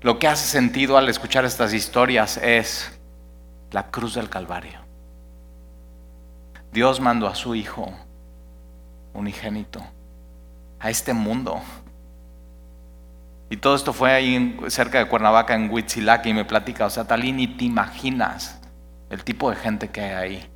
[0.00, 2.92] Lo que hace sentido al escuchar estas historias es
[3.70, 4.85] la cruz del Calvario.
[6.76, 7.90] Dios mandó a su Hijo
[9.14, 9.82] unigénito
[10.78, 11.62] a este mundo
[13.48, 17.06] Y todo esto fue ahí cerca de Cuernavaca, en Huitzilac, y me platica, o sea,
[17.06, 18.60] Talí, ni te imaginas
[19.08, 20.50] el tipo de gente que hay ahí.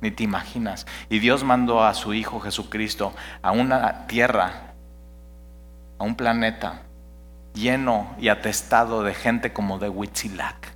[0.00, 0.84] Ni te imaginas.
[1.10, 4.74] Y Dios mandó a su Hijo Jesucristo a una tierra,
[5.96, 6.82] a un planeta
[7.54, 10.74] lleno y atestado de gente como de Huitzilac,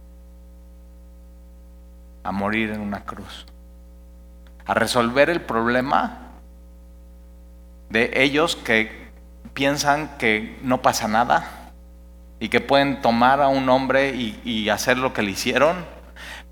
[2.23, 3.47] a morir en una cruz,
[4.71, 6.29] a resolver el problema
[7.89, 9.11] de ellos que
[9.53, 11.73] piensan que no pasa nada
[12.39, 15.85] y que pueden tomar a un hombre y, hacer lo que le hicieron,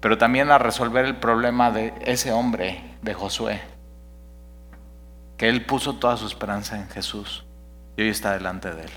[0.01, 3.61] pero también a resolver el problema de ese hombre, de Josué,
[5.37, 7.47] que él puso toda su esperanza en Jesús
[7.97, 8.91] y hoy está delante de él.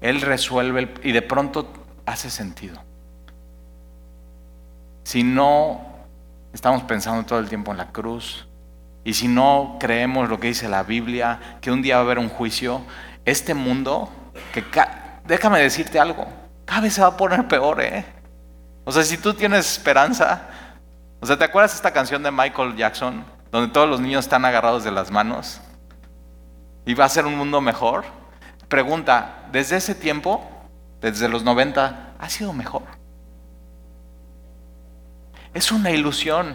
[0.00, 1.72] Él resuelve y de pronto
[2.06, 2.82] hace sentido.
[5.04, 5.95] Si no
[6.56, 8.48] estamos pensando todo el tiempo en la cruz,
[9.04, 12.18] y si no creemos lo que dice la Biblia, que un día va a haber
[12.18, 12.80] un juicio,
[13.26, 14.10] este mundo,
[14.54, 14.64] que
[15.26, 16.26] déjame decirte algo,
[16.64, 18.06] cada vez se va a poner peor, ¿eh?
[18.84, 20.48] O sea, si tú tienes esperanza,
[21.20, 24.82] o sea, ¿te acuerdas esta canción de Michael Jackson, donde todos los niños están agarrados
[24.82, 25.60] de las manos?
[26.86, 28.04] ¿Y va a ser un mundo mejor?
[28.68, 30.42] Pregunta, ¿desde ese tiempo,
[31.02, 32.82] desde los 90, ha sido mejor?
[35.56, 36.54] Es una ilusión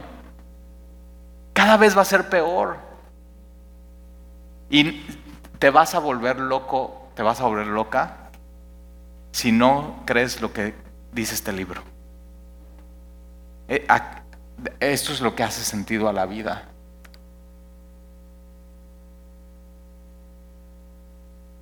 [1.53, 2.77] cada vez va a ser peor.
[4.69, 5.01] Y
[5.57, 8.29] te vas a volver loco, te vas a volver loca
[9.31, 10.75] si no crees lo que
[11.11, 11.81] dice este libro.
[13.67, 13.87] Eh,
[14.79, 16.69] esto es lo que hace sentido a la vida.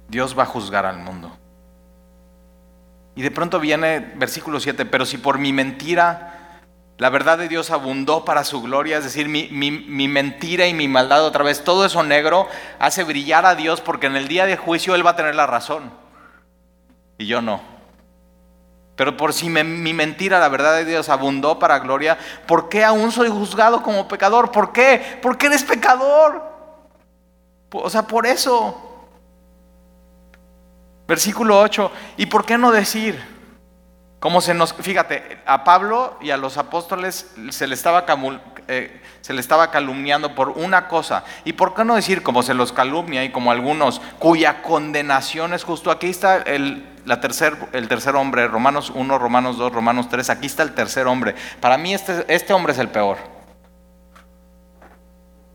[0.09, 1.31] Dios va a juzgar al mundo.
[3.15, 6.38] Y de pronto viene versículo 7, pero si por mi mentira
[6.99, 9.47] la verdad de Dios abundó para su gloria, es decir, mi,
[10.09, 12.45] mentira y mi maldad otra vez, todo eso negro
[12.77, 15.47] hace brillar a Dios porque en el día de juicio Él va a tener la
[15.47, 15.93] razón
[17.17, 17.61] y yo no.
[18.97, 23.13] Pero por si mi mentira, la verdad de Dios abundó para gloria, ¿por qué aún
[23.13, 24.51] soy juzgado como pecador?
[24.51, 25.19] ¿Por qué?
[25.21, 26.43] ¿Por qué eres pecador?
[27.71, 29.07] O sea, por eso.
[31.07, 33.38] Versículo 8, ¿y por qué no decir?
[34.19, 38.05] Como se nos, fíjate, a Pablo y a los apóstoles se le, estaba
[38.67, 41.23] eh, se le estaba calumniando por una cosa.
[41.45, 45.63] ¿Y por qué no decir como se los calumnia y como algunos cuya condenación es
[45.63, 45.89] justo?
[45.89, 50.47] Aquí está el, la tercer, el tercer hombre, Romanos 1, Romanos 2, Romanos 3, aquí
[50.47, 51.35] está el tercer hombre.
[51.61, 53.17] Para mí este, este hombre es el peor.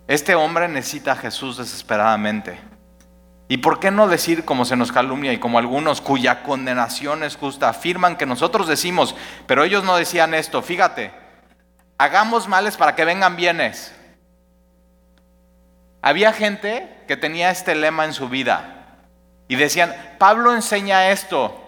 [0.08, 2.73] Este hombre necesita a Jesús desesperadamente.
[3.46, 7.36] ¿Y por qué no decir como se nos calumnia y como algunos cuya condenación es
[7.36, 9.14] justa afirman que nosotros decimos,
[9.46, 11.12] pero ellos no decían esto, fíjate,
[11.98, 13.94] hagamos males para que vengan bienes.
[16.00, 18.98] Había gente que tenía este lema en su vida
[19.48, 21.60] y decían, Pablo enseña esto,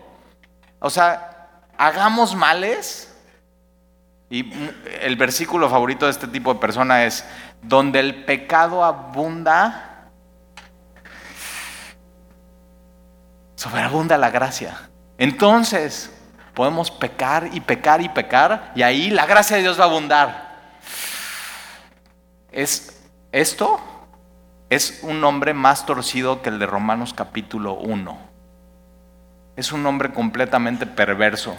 [0.78, 3.12] o sea, hagamos males.
[4.28, 4.52] Y
[5.02, 7.24] el versículo favorito de este tipo de persona es,
[7.62, 9.85] donde el pecado abunda,
[13.66, 14.76] sobreabunda la gracia.
[15.18, 16.12] Entonces
[16.54, 20.56] podemos pecar y pecar y pecar y ahí la gracia de Dios va a abundar.
[22.52, 23.02] Es
[23.32, 23.80] esto
[24.70, 28.18] es un nombre más torcido que el de Romanos capítulo 1.
[29.56, 31.56] Es un hombre completamente perverso,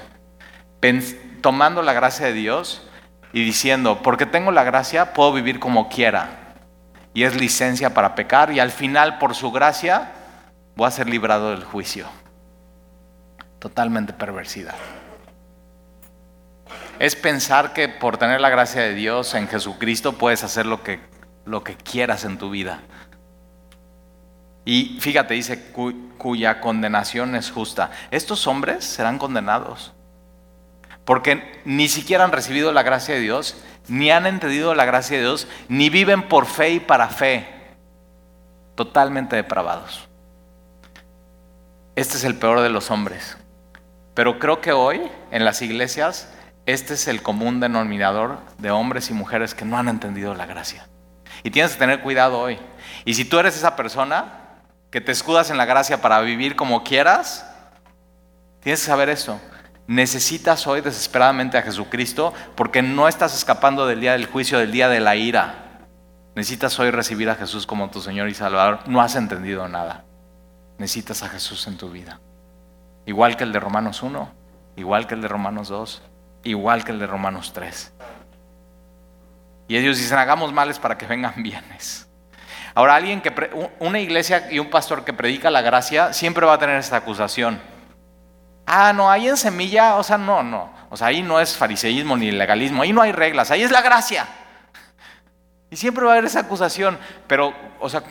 [1.41, 2.87] tomando la gracia de Dios
[3.33, 6.53] y diciendo, porque tengo la gracia, puedo vivir como quiera.
[7.13, 10.11] Y es licencia para pecar y al final por su gracia
[10.77, 12.05] voy a ser librado del juicio.
[13.57, 14.75] Totalmente perversidad.
[16.99, 20.99] Es pensar que por tener la gracia de Dios en Jesucristo puedes hacer lo que,
[21.45, 22.81] lo que quieras en tu vida.
[24.65, 25.71] Y fíjate, dice
[26.17, 27.89] cuya condenación es justa.
[28.11, 29.93] Estos hombres serán condenados.
[31.05, 33.55] Porque ni siquiera han recibido la gracia de Dios,
[33.87, 37.47] ni han entendido la gracia de Dios, ni viven por fe y para fe.
[38.75, 40.06] Totalmente depravados.
[41.97, 43.37] Este es el peor de los hombres.
[44.13, 46.31] Pero creo que hoy en las iglesias
[46.67, 50.87] este es el común denominador de hombres y mujeres que no han entendido la gracia.
[51.41, 52.59] Y tienes que tener cuidado hoy.
[53.03, 54.25] Y si tú eres esa persona
[54.91, 57.51] que te escudas en la gracia para vivir como quieras,
[58.59, 59.41] tienes que saber esto.
[59.87, 64.87] Necesitas hoy desesperadamente a Jesucristo porque no estás escapando del día del juicio, del día
[64.87, 65.79] de la ira.
[66.35, 68.81] Necesitas hoy recibir a Jesús como tu Señor y Salvador.
[68.85, 70.06] No has entendido nada
[70.77, 72.19] necesitas a Jesús en tu vida.
[73.05, 74.31] Igual que el de Romanos 1,
[74.75, 76.01] igual que el de Romanos 2,
[76.43, 77.93] igual que el de Romanos 3.
[79.69, 82.07] Y ellos dicen, hagamos males para que vengan bienes.
[82.73, 83.33] Ahora, alguien que,
[83.79, 87.59] una iglesia y un pastor que predica la gracia siempre va a tener esta acusación.
[88.65, 90.71] Ah, no, ahí en semilla, o sea, no, no.
[90.89, 93.81] O sea, ahí no es fariseísmo ni legalismo, ahí no hay reglas, ahí es la
[93.81, 94.27] gracia.
[95.69, 98.03] Y siempre va a haber esa acusación, pero, o sea,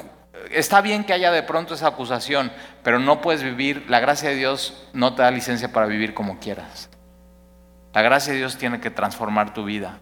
[0.50, 4.36] está bien que haya de pronto esa acusación, pero no puedes vivir, la gracia de
[4.36, 6.90] Dios no te da licencia para vivir como quieras.
[7.92, 9.98] La gracia de Dios tiene que transformar tu vida,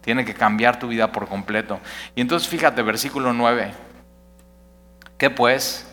[0.00, 1.80] tiene que cambiar tu vida por completo.
[2.14, 3.72] Y entonces fíjate, versículo 9,
[5.16, 5.84] ¿qué pues?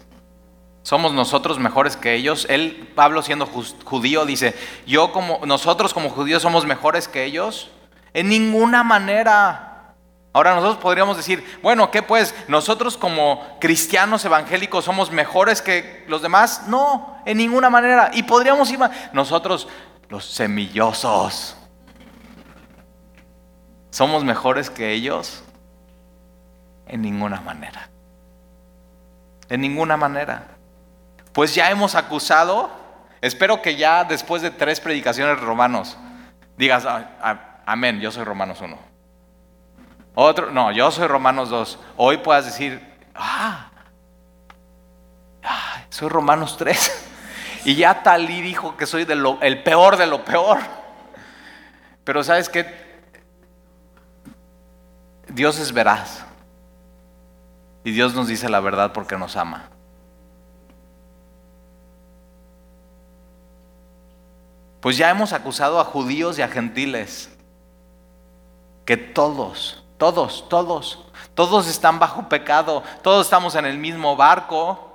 [0.86, 2.46] ¿Somos nosotros mejores que ellos?
[2.48, 4.54] Él, Pablo siendo judío, dice,
[4.86, 7.72] yo como, nosotros como judíos somos mejores que ellos.
[8.14, 9.75] En ninguna manera.
[10.36, 12.36] Ahora nosotros podríamos decir, bueno, ¿qué pues?
[12.50, 16.68] ¿Nosotros como cristianos evangélicos somos mejores que los demás?
[16.68, 18.12] No, en ninguna manera.
[18.14, 18.80] Y podríamos ir,
[19.14, 19.70] nosotros
[20.10, 21.56] los semillosos,
[23.92, 25.44] ¿somos mejores que ellos?
[26.88, 27.90] En ninguna manera.
[29.48, 30.56] En ninguna manera
[31.36, 32.72] pues ya hemos acusado,
[33.20, 35.98] espero que ya después de tres predicaciones romanos,
[36.58, 38.95] digas, ah, ah, amén, yo soy Romanos 1.
[40.16, 41.80] Otro, no, yo soy Romanos 2.
[41.98, 42.82] Hoy puedas decir,
[43.14, 43.70] ah,
[45.44, 47.02] ah soy Romanos 3.
[47.66, 49.08] Y ya Talí dijo que soy
[49.42, 50.60] el peor de lo peor.
[52.04, 52.86] Pero sabes qué?
[55.28, 56.24] Dios es veraz.
[57.84, 59.70] Y Dios nos dice la verdad porque nos ama.
[64.80, 67.32] Pues ya hemos acusado a judíos y a gentiles.
[68.86, 72.84] Que todos, todos, todos, todos están bajo pecado.
[73.02, 74.94] Todos estamos en el mismo barco.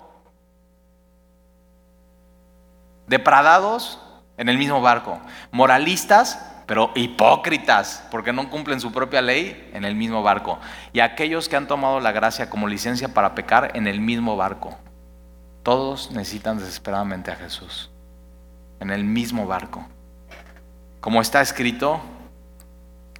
[3.06, 4.00] Depradados
[4.36, 5.18] en el mismo barco.
[5.50, 10.58] Moralistas, pero hipócritas, porque no cumplen su propia ley en el mismo barco.
[10.92, 14.76] Y aquellos que han tomado la gracia como licencia para pecar en el mismo barco.
[15.62, 17.90] Todos necesitan desesperadamente a Jesús
[18.80, 19.86] en el mismo barco.
[21.00, 22.00] Como está escrito,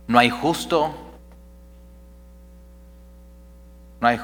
[0.07, 1.10] no hay justo.
[4.01, 4.21] No hay,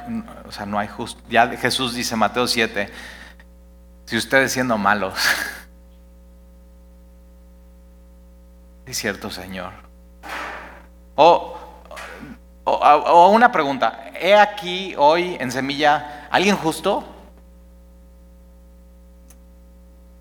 [0.47, 1.23] o sea, no hay justo.
[1.29, 2.91] Ya Jesús dice Mateo 7,
[4.07, 5.15] si ustedes siendo malos,
[8.87, 9.73] es cierto Señor.
[11.15, 11.59] O,
[12.65, 17.05] o, o una pregunta, ¿he aquí hoy en Semilla alguien justo?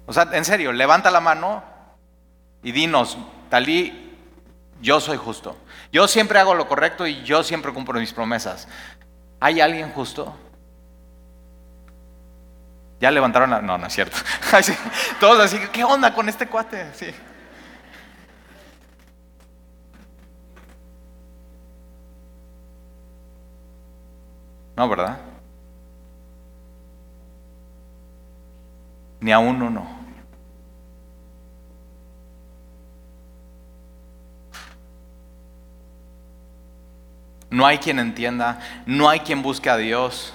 [0.05, 1.63] O sea, en serio, levanta la mano
[2.61, 3.17] y dinos,
[3.49, 4.17] Talí,
[4.81, 5.57] yo soy justo.
[5.91, 8.67] Yo siempre hago lo correcto y yo siempre cumplo mis promesas.
[9.39, 10.35] ¿Hay alguien justo?
[12.99, 13.61] Ya levantaron la...
[13.61, 14.17] No, no es cierto.
[15.19, 16.93] Todos así, ¿qué onda con este cuate?
[16.93, 17.13] Sí.
[24.75, 25.17] No, ¿verdad?
[29.19, 29.94] Ni a uno no.
[37.55, 40.33] No hay quien entienda, no hay quien busque a Dios.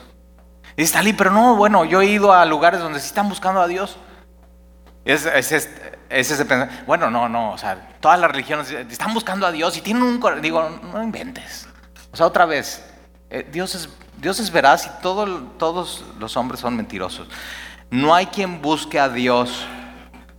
[0.74, 3.60] Y dice, Talí, pero no, bueno, yo he ido a lugares donde sí están buscando
[3.60, 3.98] a Dios.
[5.04, 6.46] Es, ese
[6.86, 10.18] Bueno, no, no, o sea, todas las religiones están buscando a Dios y tienen un
[10.40, 11.68] Digo, no inventes.
[12.10, 12.90] O sea, otra vez,
[13.28, 17.28] eh, Dios, es, Dios es veraz y todos los hombres son mentirosos.
[17.90, 19.66] No hay quien busque a Dios.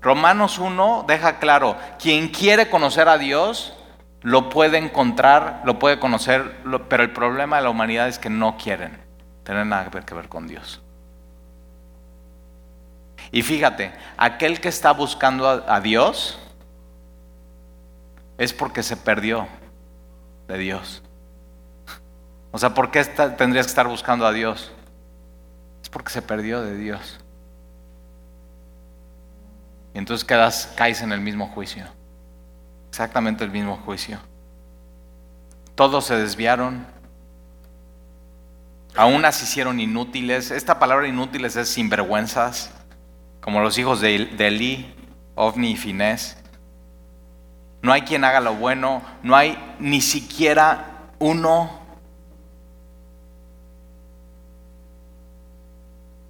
[0.01, 3.75] Romanos 1 deja claro, quien quiere conocer a Dios
[4.21, 8.57] lo puede encontrar, lo puede conocer, pero el problema de la humanidad es que no
[8.57, 8.97] quieren
[9.43, 10.81] tener nada que ver con Dios.
[13.31, 16.37] Y fíjate, aquel que está buscando a, Dios
[18.37, 19.47] es porque se perdió
[20.47, 21.01] de Dios.
[22.51, 24.71] O sea, ¿por qué tendrías que estar buscando a Dios?
[25.81, 27.19] Es porque se perdió de Dios.
[29.93, 31.85] Y entonces quedas, caes en el mismo juicio.
[32.91, 34.19] Exactamente el mismo juicio.
[35.75, 36.85] Todos se desviaron.
[38.97, 40.51] Aún se hicieron inútiles.
[40.51, 42.73] Esta palabra inútiles es sinvergüenzas,
[43.39, 44.93] como los hijos de, de Eli,
[45.35, 46.35] Ovni y Finés.
[47.81, 51.79] No hay quien haga lo bueno, no hay ni siquiera uno.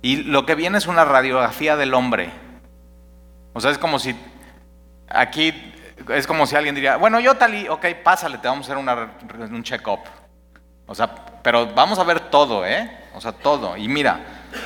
[0.04, 2.30] Y lo que viene es una radiografía del hombre.
[3.54, 4.16] O sea, es como si
[5.10, 5.54] aquí,
[6.10, 9.54] es como si alguien diría, bueno, yo tal y, ok, pásale, te vamos a hacer
[9.54, 10.00] un check-up.
[10.86, 13.00] O sea, pero vamos a ver todo, ¿eh?
[13.14, 13.78] O sea, todo.
[13.78, 14.20] Y mira,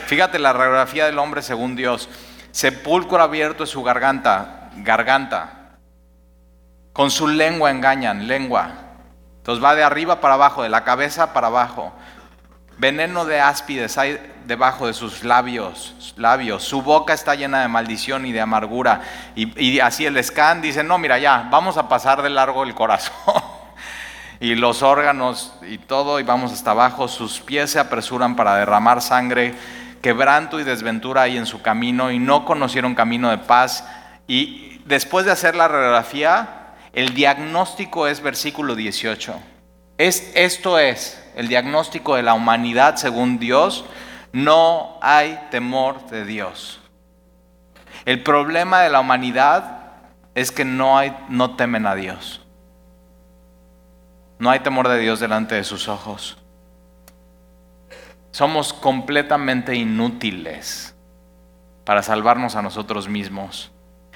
[0.07, 2.09] fíjate la radiografía del hombre según Dios.
[2.51, 5.77] Sepulcro abierto es su garganta, garganta.
[6.93, 8.71] Con su lengua engañan, lengua.
[9.37, 11.93] Entonces va de arriba para abajo, de la cabeza para abajo.
[12.77, 16.63] Veneno de áspides hay debajo de sus labios, labios.
[16.63, 19.01] Su boca está llena de maldición y de amargura.
[19.35, 22.75] Y, y así el scan dice, no, mira, ya, vamos a pasar de largo el
[22.75, 23.13] corazón.
[24.39, 27.07] y los órganos y todo, y vamos hasta abajo.
[27.07, 29.55] Sus pies se apresuran para derramar sangre.
[30.01, 33.87] Quebranto y desventura hay en su camino y no conocieron camino de paz.
[34.27, 39.54] Y después de hacer la radiografía, el diagnóstico es versículo 18.
[39.97, 43.85] Es, esto es el diagnóstico de la humanidad según Dios.
[44.33, 46.81] No hay temor de Dios.
[48.03, 49.81] El problema de la humanidad
[50.35, 52.41] es que no, hay, no temen a Dios.
[54.37, 56.37] No hay temor de Dios delante de sus ojos.
[58.31, 60.93] Somos completamente inútiles
[61.85, 63.71] para salvarnos a nosotros mismos.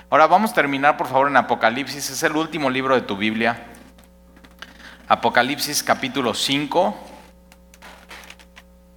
[0.09, 3.65] Ahora vamos a terminar por favor en Apocalipsis, es el último libro de tu Biblia.
[5.11, 6.95] Apocalipsis capítulo 5.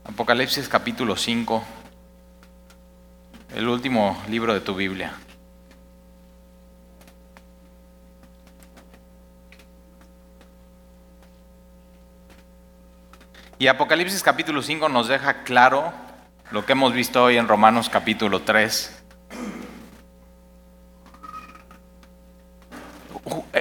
[0.04, 1.64] Apocalipsis capítulo 5.
[3.56, 5.14] El último libro de tu Biblia.
[13.58, 15.94] Y Apocalipsis capítulo 5 nos deja claro
[16.50, 19.02] lo que hemos visto hoy en Romanos capítulo 3.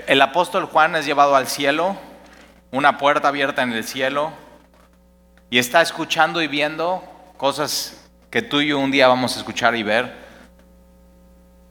[0.06, 1.96] El apóstol Juan es llevado al cielo,
[2.72, 4.32] una puerta abierta en el cielo,
[5.50, 7.04] y está escuchando y viendo
[7.36, 10.22] cosas que tú y yo un día vamos a escuchar y ver.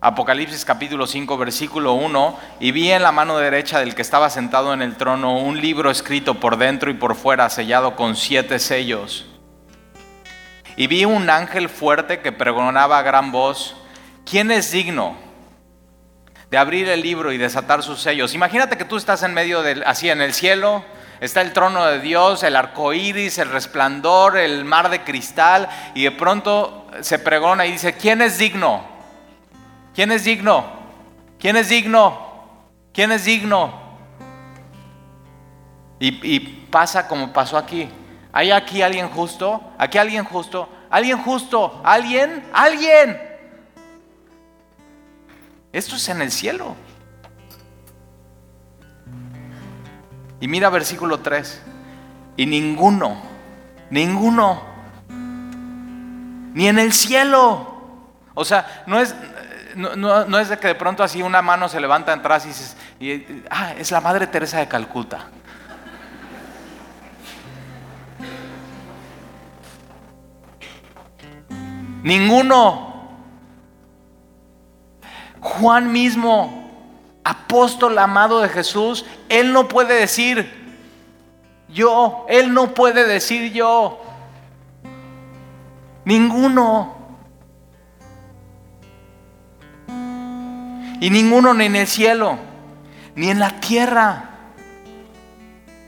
[0.03, 4.75] Apocalipsis capítulo 5, versículo 1, y vi en la mano derecha del que estaba sentado
[4.75, 9.27] en el trono un libro escrito por dentro y por fuera, sellado con siete sellos.
[10.77, 13.75] Y vi un ángel fuerte que pregonaba a gran voz,
[14.25, 15.30] ¿quién es digno
[16.51, 18.35] de abrir el libro y desatar sus sellos?
[18.35, 20.85] Imagínate que tú estás en medio del, así en el cielo,
[21.21, 26.05] está el trono de Dios, el arco iris, el resplandor, el mar de cristal, y
[26.05, 28.85] de pronto se pregona y dice, ¿quién es digno?
[29.95, 30.65] ¿Quién es digno?
[31.39, 32.31] ¿Quién es digno?
[32.93, 33.81] ¿Quién es digno?
[35.99, 36.39] Y,
[36.71, 37.89] pasa como pasó aquí.
[38.33, 39.61] ¿Hay aquí alguien justo?
[39.77, 40.69] ¿Aquí alguien justo?
[40.89, 41.81] ¿Alguien justo?
[41.85, 42.49] ¿Alguien?
[42.53, 43.30] ¿Alguien?
[45.73, 46.77] Esto es en el cielo.
[50.41, 51.63] Y mira versículo 3.
[52.37, 53.21] Y ninguno,
[53.91, 54.63] ninguno,
[56.55, 57.67] ni en el cielo.
[58.35, 59.15] O sea, no es,
[59.77, 62.77] no, es de que de pronto así una mano se levanta atrás y dices,
[63.51, 65.29] ah, es la Madre Teresa de Calcuta.
[72.03, 72.90] Ninguno.
[75.41, 76.71] Juan mismo,
[77.25, 80.61] apóstol amado de Jesús, él no puede decir
[81.73, 84.01] yo, él no puede decir yo.
[86.05, 86.97] Ninguno.
[91.01, 92.39] Y ninguno ni en el cielo,
[93.15, 94.31] ni en la tierra.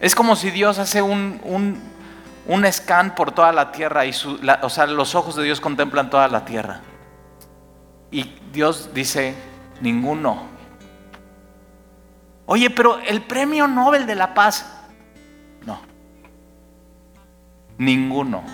[0.00, 4.12] Es como si Dios hace un, un, scan por toda la tierra y
[4.62, 6.80] o sea, los ojos de Dios contemplan toda la tierra.
[8.12, 9.34] Y Dios dice,
[9.80, 10.46] ninguno.
[12.46, 14.64] Oye, pero el premio Nobel de la paz,
[15.66, 15.80] no.
[17.78, 18.44] Ninguno.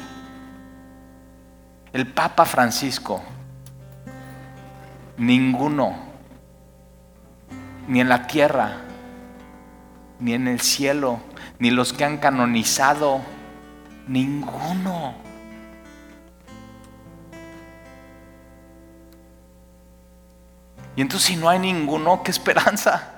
[1.92, 3.20] El Papa Francisco,
[5.18, 6.08] ninguno
[7.88, 8.82] ni en la tierra,
[10.20, 11.20] ni en el cielo,
[11.58, 13.20] ni los que han canonizado,
[14.06, 15.14] ninguno.
[20.98, 23.08] Y entonces si no hay ninguno, ¿qué esperanza?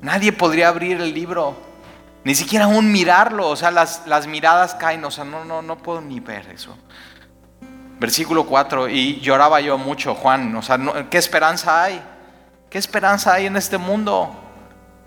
[0.00, 1.56] Nadie podría abrir el libro,
[2.22, 5.76] ni siquiera aún mirarlo, o sea, las, las miradas caen, o sea, no, no, no
[5.76, 6.78] puedo ni ver eso.
[7.98, 10.78] Versículo 4, y lloraba yo mucho, Juan, o sea,
[11.10, 12.00] ¿qué esperanza hay?
[12.70, 14.36] ¿Qué esperanza hay en este mundo?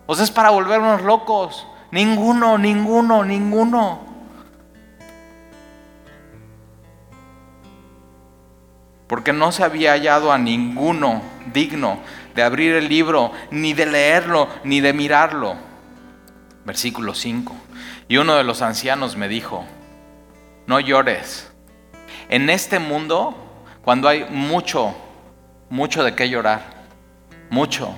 [0.07, 1.65] O sea, es para volvernos locos.
[1.89, 4.10] Ninguno, ninguno, ninguno.
[9.11, 11.21] Porque no se había hallado a ninguno
[11.53, 11.99] digno
[12.33, 15.55] de abrir el libro, ni de leerlo, ni de mirarlo.
[16.63, 17.53] Versículo 5.
[18.07, 19.65] Y uno de los ancianos me dijo,
[20.65, 21.51] no llores.
[22.29, 23.35] En este mundo,
[23.81, 24.95] cuando hay mucho,
[25.69, 26.61] mucho de qué llorar,
[27.49, 27.93] mucho,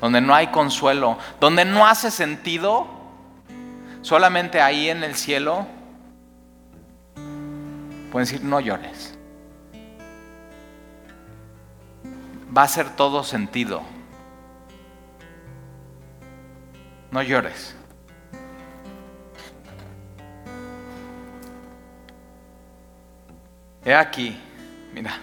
[0.00, 2.86] donde no hay consuelo, donde no hace sentido,
[4.02, 5.66] solamente ahí en el cielo
[8.12, 9.13] pueden decir, no llores.
[12.56, 13.82] Va a ser todo sentido.
[17.10, 17.74] No llores.
[23.84, 24.40] He aquí,
[24.92, 25.18] mira,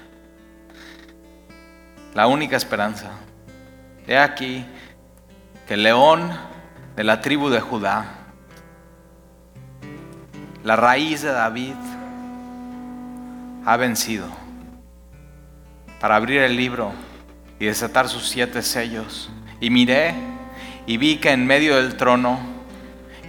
[2.14, 3.12] la única esperanza.
[4.06, 4.66] He aquí
[5.68, 6.32] que el león
[6.96, 8.06] de la tribu de Judá,
[10.64, 11.76] la raíz de David,
[13.66, 14.28] ha vencido
[16.00, 16.92] para abrir el libro
[17.62, 19.30] y desatar sus siete sellos.
[19.60, 20.16] Y miré
[20.88, 22.40] y vi que en medio del trono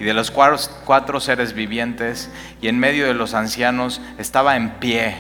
[0.00, 2.30] y de los cuatro, seres vivientes
[2.62, 5.16] y en medio de los ancianos estaba en pie.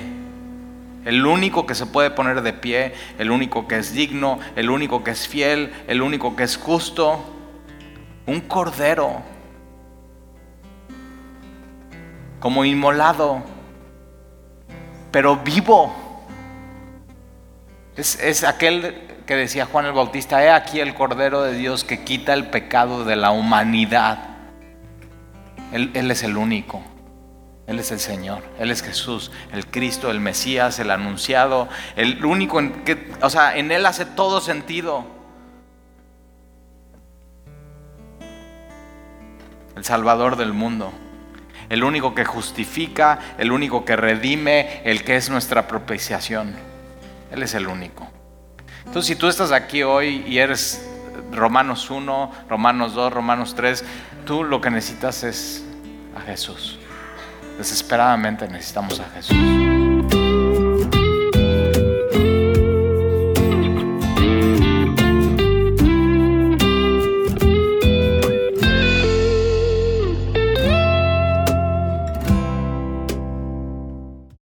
[1.04, 5.04] El único que se puede poner de pie, el único que es digno, el único
[5.04, 7.22] que es fiel, el único que es justo,
[8.24, 9.20] un cordero
[12.40, 13.42] como inmolado,
[15.10, 16.01] pero vivo.
[17.96, 18.94] Es, es, aquel
[19.26, 23.04] que decía Juan el Bautista, he aquí el Cordero de Dios que quita el pecado
[23.04, 24.32] de la humanidad.
[25.72, 26.82] Él, es el único.
[27.66, 32.58] Él es el Señor, Él es Jesús, el Cristo, el Mesías, el anunciado, el único
[32.58, 35.06] en que, o sea, en Él hace todo sentido.
[39.76, 40.92] El Salvador del mundo,
[41.68, 46.71] el único que justifica, el único que redime, el que es nuestra propiciación.
[47.32, 48.08] Él es el único.
[48.86, 50.86] Entonces, si tú estás aquí hoy y eres
[51.32, 53.84] Romanos 1, Romanos 2, Romanos 3,
[54.26, 55.64] tú lo que necesitas es
[56.16, 56.78] a Jesús.
[57.58, 59.81] Desesperadamente necesitamos a Jesús.